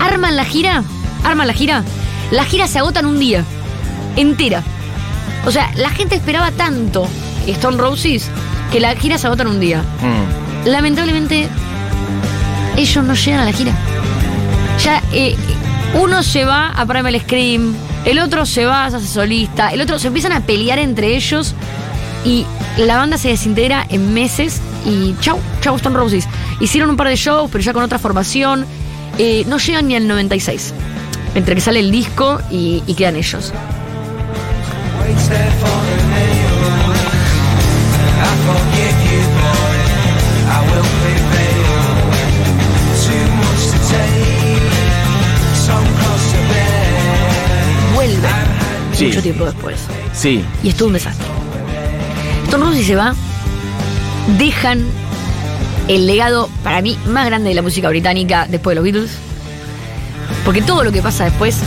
arman 0.00 0.36
la 0.36 0.44
gira, 0.44 0.82
arman 1.22 1.46
la 1.46 1.52
gira, 1.52 1.84
la 2.30 2.44
gira 2.44 2.66
se 2.66 2.78
agota 2.78 3.00
en 3.00 3.06
un 3.06 3.18
día, 3.18 3.44
entera. 4.16 4.62
O 5.44 5.50
sea, 5.50 5.70
la 5.76 5.90
gente 5.90 6.16
esperaba 6.16 6.50
tanto 6.50 7.06
Stone 7.46 7.76
Roses 7.76 8.28
que 8.72 8.80
la 8.80 8.96
gira 8.96 9.18
se 9.18 9.26
agota 9.26 9.42
en 9.42 9.50
un 9.50 9.60
día. 9.60 9.82
Mm. 9.82 10.68
Lamentablemente, 10.68 11.48
ellos 12.76 13.04
no 13.04 13.14
llegan 13.14 13.40
a 13.40 13.44
la 13.44 13.52
gira. 13.52 13.72
Ya, 14.82 15.02
eh, 15.12 15.36
uno 15.94 16.22
se 16.22 16.44
va 16.44 16.68
a 16.68 16.86
Primal 16.86 17.20
Scream, 17.20 17.74
el 18.04 18.18
otro 18.18 18.46
se 18.46 18.66
va 18.66 18.84
a 18.84 18.86
hacer 18.86 19.00
solista, 19.00 19.70
el 19.70 19.80
otro 19.80 19.98
se 19.98 20.08
empiezan 20.08 20.32
a 20.32 20.40
pelear 20.40 20.78
entre 20.78 21.16
ellos 21.16 21.54
y 22.24 22.44
la 22.76 22.96
banda 22.96 23.18
se 23.18 23.28
desintegra 23.28 23.86
en 23.88 24.12
meses 24.12 24.60
y 24.84 25.14
chau, 25.20 25.38
chau 25.60 25.76
Stone 25.76 25.96
Roses. 25.96 26.28
Hicieron 26.60 26.90
un 26.90 26.96
par 26.96 27.08
de 27.08 27.16
shows, 27.16 27.50
pero 27.50 27.62
ya 27.62 27.72
con 27.72 27.82
otra 27.82 27.98
formación. 27.98 28.66
Eh, 29.18 29.44
no 29.46 29.58
llegan 29.58 29.88
ni 29.88 29.96
al 29.96 30.06
96. 30.06 30.74
Entre 31.34 31.54
que 31.54 31.60
sale 31.60 31.80
el 31.80 31.90
disco 31.90 32.40
y, 32.50 32.82
y 32.86 32.94
quedan 32.94 33.16
ellos. 33.16 33.52
Sí. 48.98 49.06
mucho 49.06 49.22
tiempo 49.22 49.44
después. 49.44 49.80
Sí. 50.12 50.44
Y 50.62 50.68
es 50.68 50.74
todo 50.76 50.88
un 50.88 50.94
desastre. 50.94 51.26
Stone 52.44 52.82
se 52.82 52.94
va, 52.96 53.14
dejan 54.38 54.84
el 55.88 56.06
legado 56.06 56.48
para 56.64 56.80
mí 56.80 56.96
más 57.06 57.26
grande 57.26 57.50
de 57.50 57.54
la 57.54 57.62
música 57.62 57.88
británica 57.88 58.46
después 58.48 58.72
de 58.72 58.74
los 58.76 58.84
Beatles. 58.84 59.10
Porque 60.44 60.62
todo 60.62 60.82
lo 60.84 60.92
que 60.92 61.02
pasa 61.02 61.24
después 61.24 61.58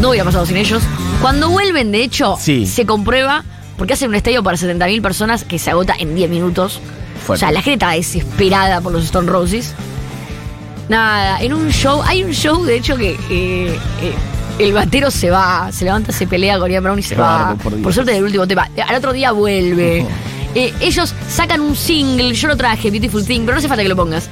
no 0.00 0.10
hubiera 0.10 0.24
pasado 0.24 0.44
sin 0.46 0.56
ellos. 0.56 0.82
Cuando 1.22 1.50
vuelven, 1.50 1.90
de 1.92 2.02
hecho, 2.02 2.36
Sí. 2.40 2.66
se 2.66 2.84
comprueba, 2.86 3.44
porque 3.76 3.94
hacen 3.94 4.08
un 4.10 4.14
estadio 4.16 4.42
para 4.42 4.56
70.000 4.56 5.00
personas 5.02 5.44
que 5.44 5.58
se 5.58 5.70
agota 5.70 5.94
en 5.98 6.14
10 6.14 6.28
minutos. 6.30 6.80
Fuerte. 7.26 7.44
O 7.44 7.48
sea, 7.48 7.52
la 7.52 7.60
gente 7.62 7.74
estaba 7.74 7.92
desesperada 7.94 8.80
por 8.80 8.92
los 8.92 9.04
Stone 9.04 9.28
Roses. 9.30 9.72
Nada, 10.88 11.40
en 11.40 11.52
un 11.52 11.70
show, 11.70 12.02
hay 12.04 12.22
un 12.24 12.32
show, 12.32 12.64
de 12.64 12.76
hecho, 12.76 12.96
que 12.96 13.10
eh, 13.30 13.78
eh, 14.02 14.14
el 14.58 14.72
batero 14.72 15.10
se 15.10 15.30
va, 15.30 15.70
se 15.72 15.84
levanta, 15.84 16.12
se 16.12 16.26
pelea 16.26 16.58
con 16.58 16.70
Ian 16.70 16.82
Brown 16.82 16.98
y 16.98 17.02
se 17.02 17.14
va. 17.14 17.56
por 17.82 17.92
suerte 17.92 18.12
del 18.12 18.24
último 18.24 18.46
tema. 18.46 18.68
Al 18.86 18.96
otro 18.96 19.12
día 19.12 19.32
vuelve. 19.32 20.06
Eh, 20.54 20.72
ellos 20.80 21.14
sacan 21.28 21.60
un 21.60 21.76
single, 21.76 22.32
yo 22.32 22.48
lo 22.48 22.56
traje, 22.56 22.90
Beautiful 22.90 23.24
Thing, 23.24 23.42
pero 23.42 23.52
no 23.52 23.58
hace 23.58 23.68
falta 23.68 23.82
que 23.82 23.88
lo 23.88 23.94
pongas. 23.94 24.30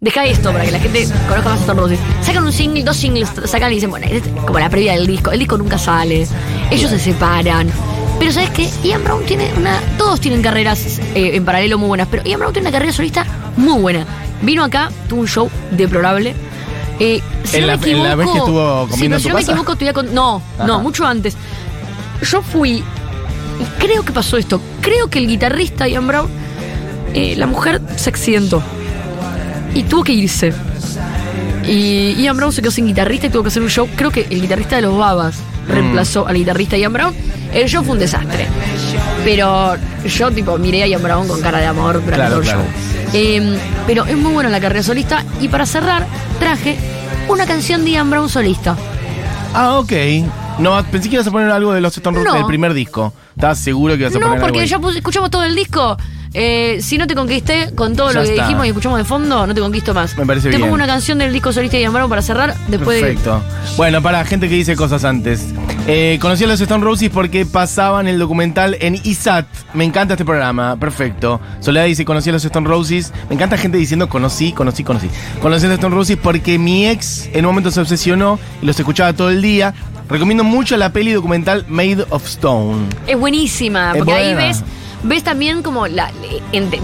Deja 0.00 0.24
esto 0.24 0.50
para 0.50 0.64
que 0.64 0.70
la 0.70 0.80
gente 0.80 1.06
conozca 1.28 1.50
más 1.50 1.58
a 1.58 1.60
Stone 1.60 1.80
Roses. 1.80 2.00
Sacan 2.22 2.44
un 2.44 2.52
single, 2.52 2.84
dos 2.84 2.96
singles, 2.96 3.28
sacan 3.44 3.70
y 3.70 3.74
dicen, 3.74 3.90
bueno, 3.90 4.06
es 4.10 4.22
como 4.46 4.58
la 4.58 4.70
previa 4.70 4.94
del 4.94 5.06
disco. 5.06 5.30
El 5.30 5.40
disco 5.40 5.58
nunca 5.58 5.76
sale. 5.76 6.26
Ellos 6.70 6.90
se 6.90 6.98
separan. 6.98 7.70
Pero 8.18 8.32
¿sabes 8.32 8.50
qué? 8.50 8.68
Ian 8.82 9.04
Brown 9.04 9.24
tiene 9.24 9.52
una... 9.56 9.78
Todos 9.98 10.20
tienen 10.20 10.40
carreras 10.40 11.00
eh, 11.14 11.36
en 11.36 11.44
paralelo 11.44 11.78
muy 11.78 11.88
buenas, 11.88 12.08
pero 12.10 12.24
Ian 12.24 12.40
Brown 12.40 12.52
tiene 12.52 12.68
una 12.68 12.72
carrera 12.72 12.92
solista 12.92 13.26
muy 13.56 13.80
buena. 13.80 14.06
Vino 14.42 14.64
acá, 14.64 14.90
tuvo 15.08 15.20
un 15.20 15.28
show 15.28 15.50
deplorable. 15.72 16.34
Eh, 17.00 17.22
si 17.44 17.56
¿En 17.56 17.62
no 17.62 17.66
la- 17.68 17.76
me 17.76 17.90
en 17.90 18.02
la 18.02 18.14
vez 18.16 18.26
que 18.26 18.32
equivoco- 18.38 18.38
estuvo 18.46 18.88
comiendo 18.90 19.16
en 19.16 19.22
si 19.22 19.28
no 19.28 19.34
me 19.34 19.40
casa? 19.40 19.52
equivoco, 19.52 19.72
estuve 19.72 19.92
con... 19.92 20.14
No, 20.14 20.42
Ajá. 20.58 20.66
no, 20.66 20.80
mucho 20.80 21.06
antes. 21.06 21.36
Yo 22.22 22.42
fui 22.42 22.72
y 22.78 23.64
creo 23.80 24.04
que 24.04 24.12
pasó 24.12 24.36
esto. 24.36 24.60
Creo 24.80 25.08
que 25.08 25.18
el 25.20 25.28
guitarrista 25.28 25.86
Ian 25.88 26.06
Brown, 26.08 26.28
eh, 27.14 27.34
la 27.36 27.46
mujer 27.46 27.80
se 27.96 28.10
accidentó 28.10 28.62
y 29.74 29.84
tuvo 29.84 30.02
que 30.04 30.12
irse. 30.12 30.52
Y 31.66 32.14
Ian 32.22 32.36
Brown 32.36 32.52
se 32.52 32.62
quedó 32.62 32.70
sin 32.70 32.86
guitarrista 32.86 33.26
y 33.26 33.30
tuvo 33.30 33.42
que 33.42 33.48
hacer 33.48 33.62
un 33.62 33.68
show. 33.70 33.88
Creo 33.94 34.10
que 34.10 34.26
el 34.30 34.40
guitarrista 34.40 34.76
de 34.76 34.82
los 34.82 34.96
Babas 34.96 35.36
Mm. 35.36 35.70
reemplazó 35.70 36.26
al 36.26 36.34
guitarrista 36.36 36.76
Ian 36.78 36.92
Brown. 36.92 37.14
El 37.52 37.68
show 37.68 37.84
fue 37.84 37.92
un 37.94 37.98
desastre. 37.98 38.46
Pero 39.24 39.74
yo, 40.06 40.30
tipo, 40.30 40.56
miré 40.58 40.82
a 40.82 40.86
Ian 40.86 41.02
Brown 41.02 41.28
con 41.28 41.40
cara 41.42 41.58
de 41.58 41.66
amor 41.66 41.94
durante 41.94 42.14
Claro, 42.14 42.30
todo 42.30 42.40
el 42.40 42.44
claro. 42.44 42.60
show. 42.62 42.68
Eh, 43.14 43.58
pero 43.86 44.04
es 44.06 44.16
muy 44.16 44.32
buena 44.32 44.48
la 44.50 44.60
carrera 44.60 44.82
solista. 44.82 45.24
Y 45.40 45.48
para 45.48 45.66
cerrar, 45.66 46.06
traje 46.38 46.78
una 47.28 47.46
canción 47.46 47.84
de 47.84 47.92
Ian 47.92 48.10
Brown 48.10 48.28
solista. 48.28 48.76
Ah, 49.54 49.78
ok. 49.78 49.92
No, 50.58 50.82
pensé 50.90 51.08
que 51.08 51.14
ibas 51.16 51.26
a 51.26 51.30
poner 51.30 51.50
algo 51.50 51.72
de 51.72 51.80
los 51.80 51.96
Stone 51.96 52.16
Roses 52.18 52.32
No. 52.32 52.38
del 52.38 52.46
primer 52.46 52.74
disco. 52.74 53.12
¿Estabas 53.36 53.58
seguro 53.58 53.94
que 53.94 54.00
ibas 54.00 54.14
a 54.14 54.18
No, 54.18 54.26
poner 54.26 54.40
porque 54.40 54.58
algo? 54.60 54.68
ya 54.68 54.76
ahí? 54.76 54.82
puse- 54.82 54.98
escuchamos 54.98 55.30
todo 55.30 55.44
el 55.44 55.54
disco. 55.54 55.96
Eh, 56.34 56.78
si 56.82 56.98
no 56.98 57.06
te 57.06 57.14
conquisté 57.14 57.72
con 57.74 57.96
todo 57.96 58.08
Ya 58.12 58.20
lo 58.20 58.24
que 58.26 58.30
está. 58.32 58.42
dijimos 58.42 58.66
y 58.66 58.68
escuchamos 58.68 58.98
de 58.98 59.04
fondo, 59.04 59.46
no 59.46 59.54
te 59.54 59.60
conquisto 59.60 59.94
más. 59.94 60.16
Me 60.18 60.26
parece 60.26 60.44
te 60.44 60.56
bien. 60.56 60.62
pongo 60.62 60.74
una 60.74 60.86
canción 60.86 61.18
del 61.18 61.32
disco 61.32 61.52
solista 61.52 61.76
de 61.76 61.84
Ian 61.84 61.92
Brown 61.94 62.10
para 62.10 62.20
cerrar. 62.22 62.54
Después 62.68 62.96
de- 63.00 63.06
Perfecto. 63.06 63.40
Bueno, 63.76 64.02
para 64.02 64.24
gente 64.24 64.48
que 64.48 64.54
dice 64.56 64.76
cosas 64.76 65.04
antes. 65.04 65.46
Eh, 65.90 66.18
conocí 66.20 66.44
a 66.44 66.46
los 66.46 66.60
Stone 66.60 66.84
Roses 66.84 67.08
porque 67.08 67.46
pasaban 67.46 68.08
el 68.08 68.18
documental 68.18 68.76
en 68.80 68.96
ISAT. 69.04 69.46
Me 69.72 69.84
encanta 69.84 70.14
este 70.14 70.24
programa. 70.24 70.76
Perfecto. 70.78 71.40
Soledad 71.60 71.86
dice, 71.86 72.04
conocí 72.04 72.28
a 72.28 72.34
los 72.34 72.44
Stone 72.44 72.68
Roses. 72.68 73.12
Me 73.30 73.36
encanta 73.36 73.56
gente 73.56 73.78
diciendo, 73.78 74.06
conocí, 74.06 74.52
conocí, 74.52 74.84
conocí. 74.84 75.08
Conocí 75.40 75.64
a 75.64 75.68
los 75.68 75.76
Stone 75.78 75.94
Roses 75.94 76.18
porque 76.22 76.58
mi 76.58 76.86
ex 76.86 77.28
en 77.32 77.46
un 77.46 77.52
momento 77.52 77.70
se 77.70 77.80
obsesionó 77.80 78.38
y 78.60 78.66
los 78.66 78.78
escuchaba 78.78 79.14
todo 79.14 79.30
el 79.30 79.40
día. 79.40 79.72
Recomiendo 80.10 80.44
mucho 80.44 80.76
la 80.76 80.92
peli 80.92 81.12
documental 81.12 81.64
Made 81.68 82.04
of 82.10 82.26
Stone. 82.26 82.86
Es 83.06 83.18
buenísima, 83.18 83.92
Es 83.92 83.98
porque 83.98 84.12
ahí 84.12 84.34
ves, 84.34 84.62
ves 85.04 85.22
también 85.24 85.62
como 85.62 85.86
la. 85.86 86.10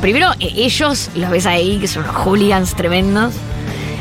primero, 0.00 0.32
eh, 0.40 0.50
ellos 0.56 1.10
los 1.14 1.28
ves 1.30 1.44
ahí, 1.44 1.76
que 1.78 1.88
son 1.88 2.04
unos 2.04 2.16
hooligans 2.16 2.74
tremendos. 2.74 3.34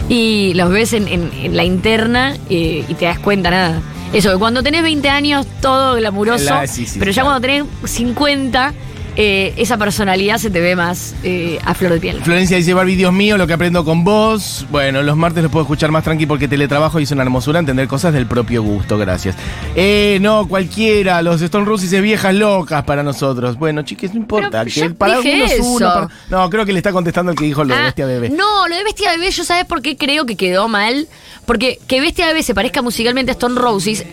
Y 0.07 0.53
los 0.55 0.69
ves 0.69 0.93
en, 0.93 1.07
en- 1.09 1.31
en 1.41 1.57
la 1.57 1.63
interna 1.65 2.35
eh, 2.49 2.85
y 2.87 2.93
te 2.93 3.03
das 3.05 3.19
cuenta 3.19 3.49
nada. 3.49 3.81
Eso, 4.13 4.31
que 4.31 4.37
cuando 4.37 4.61
tenés 4.63 4.83
20 4.83 5.09
años, 5.09 5.45
todo 5.61 5.95
glamuroso. 5.95 6.45
La- 6.45 6.67
sí, 6.67 6.85
sí, 6.85 6.99
pero 6.99 7.11
ya 7.11 7.23
claro. 7.23 7.39
cuando 7.41 7.47
tenés 7.47 7.91
50, 7.91 8.73
eh, 9.15 9.53
esa 9.57 9.77
personalidad 9.77 10.37
se 10.37 10.49
te 10.49 10.59
ve 10.59 10.75
más 10.75 11.13
eh, 11.23 11.59
a 11.65 11.73
flor 11.73 11.93
de 11.93 11.99
piel. 11.99 12.21
Florencia 12.23 12.57
dice, 12.57 12.73
Barbie, 12.73 12.95
Dios 12.95 13.13
mío, 13.13 13.37
lo 13.37 13.45
que 13.47 13.53
aprendo 13.53 13.85
con 13.85 14.03
vos. 14.03 14.65
Bueno, 14.71 15.03
los 15.03 15.15
martes 15.15 15.43
los 15.43 15.51
puedo 15.51 15.63
escuchar 15.63 15.91
más 15.91 16.03
tranqui 16.03 16.25
porque 16.25 16.47
teletrabajo 16.47 16.99
y 16.99 17.03
es 17.03 17.11
una 17.11 17.23
hermosura 17.23 17.59
entender 17.59 17.87
cosas 17.87 18.13
del 18.13 18.25
propio 18.25 18.63
gusto, 18.63 18.97
gracias. 18.97 19.35
Eh, 19.75 20.17
no, 20.21 20.47
cualquiera, 20.47 21.21
los 21.21 21.41
Stone 21.41 21.65
Roses 21.65 21.93
es 21.93 22.01
viejas 22.01 22.33
locas 22.33 22.83
para 22.83 23.03
nosotros. 23.03 23.57
Bueno, 23.57 23.83
chiques, 23.83 24.13
no 24.13 24.19
importa. 24.19 24.65
Que 24.65 24.89
para 24.89 25.15
algunos 25.15 25.51
uno, 25.59 25.75
eso. 25.87 25.93
para- 25.93 26.09
No, 26.29 26.49
creo 26.49 26.65
que 26.65 26.73
le 26.73 26.79
está 26.79 26.91
contestando 26.91 27.31
el 27.31 27.37
que 27.37 27.45
dijo 27.45 27.63
lo 27.63 27.73
de 27.75 27.81
Ah, 27.81 27.85
bestia 27.85 28.05
bebé. 28.05 28.29
No, 28.29 28.67
lo 28.67 28.75
de 28.75 28.83
Bestia 28.83 29.11
Bebé, 29.11 29.29
yo 29.31 29.43
sabes 29.43 29.65
por 29.65 29.81
qué 29.81 29.95
creo 29.97 30.25
que 30.25 30.35
quedó 30.35 30.67
mal. 30.67 31.07
Porque 31.45 31.79
que 31.87 31.99
Bestia 32.01 32.27
Bebé 32.27 32.41
se 32.41 32.55
parezca 32.55 32.81
musicalmente 32.81 33.31
a 33.31 33.33
Stone 33.33 33.59
Roses 33.59 34.05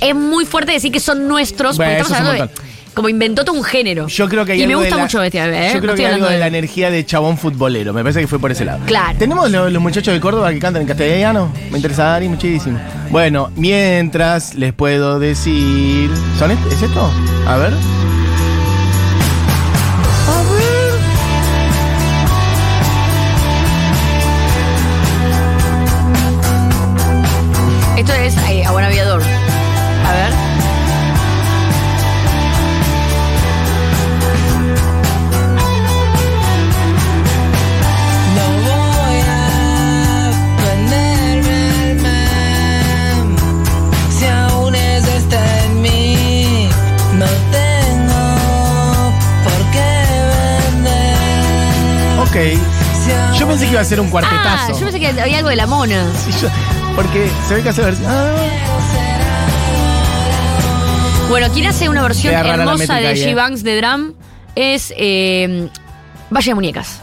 es 0.00 0.14
muy 0.14 0.44
fuerte 0.46 0.72
decir 0.72 0.92
que 0.92 1.00
son 1.00 1.28
nuestros. 1.28 1.76
Bueno, 1.76 2.04
porque 2.06 2.22
es 2.22 2.48
de. 2.48 2.69
Como 3.00 3.08
inventó 3.08 3.46
todo 3.46 3.56
un 3.56 3.64
género. 3.64 4.08
Yo 4.08 4.28
creo 4.28 4.44
que 4.44 4.52
hay 4.52 4.58
Y 4.62 4.66
me 4.66 4.74
algo 4.74 4.80
de 4.82 4.88
gusta 4.88 4.96
la- 4.98 5.02
mucho 5.04 5.20
Bestia 5.20 5.46
Bebé, 5.46 5.56
¿eh? 5.56 5.68
Yo 5.68 5.74
No 5.76 5.80
creo 5.80 5.92
estoy 5.94 5.96
que 5.96 6.06
hay 6.06 6.12
algo 6.12 6.26
hablando 6.26 6.32
de 6.34 6.38
la 6.38 6.44
de- 6.50 6.58
energía 6.58 6.90
de 6.90 7.06
chabón 7.06 7.38
futbolero. 7.38 7.94
Me 7.94 8.02
parece 8.02 8.20
que 8.20 8.26
fue 8.26 8.38
por 8.38 8.52
ese 8.52 8.66
lado. 8.66 8.80
Claro. 8.84 9.18
¿Tenemos 9.18 9.50
los, 9.50 9.72
los 9.72 9.82
muchachos 9.82 10.12
de 10.12 10.20
Córdoba 10.20 10.52
que 10.52 10.58
cantan 10.58 10.82
en 10.82 10.88
castellano? 10.88 11.50
Me 11.70 11.78
interesa 11.78 12.04
Dari 12.04 12.28
muchísimo. 12.28 12.78
Bueno, 13.08 13.50
mientras 13.56 14.54
les 14.54 14.74
puedo 14.74 15.18
decir. 15.18 16.10
¿Son 16.38 16.50
est- 16.50 16.60
¿Es 16.70 16.82
esto? 16.82 17.10
A 17.46 17.56
ver. 17.56 17.72
A 17.72 17.72
ver. 17.72 17.80
Esto 27.98 28.12
es 28.14 28.36
eh, 28.48 28.64
a 28.64 28.72
buen 28.72 28.84
aviador. 28.84 29.22
Iba 53.80 53.86
a 53.86 53.88
ser 53.88 54.00
un 54.00 54.06
Ah, 54.08 54.10
cuartetazo. 54.10 54.72
yo 54.78 54.80
pensé 54.90 55.00
que 55.00 55.06
había 55.20 55.38
algo 55.38 55.48
de 55.48 55.56
la 55.56 55.66
mona. 55.66 56.06
Sí, 56.24 56.32
yo- 56.42 56.48
porque 56.94 57.30
se 57.48 57.54
ve 57.54 57.62
que 57.62 57.68
hace 57.70 57.82
versión. 57.82 58.10
Ah, 58.10 58.34
Bueno, 61.28 61.46
quien 61.52 61.66
hace 61.68 61.88
una 61.88 62.02
versión 62.02 62.32
Queda 62.32 62.42
rara 62.42 62.56
la 62.56 62.62
hermosa 62.64 62.78
métrica 62.94 63.00
de 63.00 63.06
ahí, 63.08 63.22
eh. 63.22 63.32
G-Banks 63.34 63.62
de 63.62 63.80
Drum 63.80 64.12
es 64.56 64.92
eh, 64.96 65.68
Valle 66.28 66.50
de 66.50 66.54
Muñecas. 66.56 67.00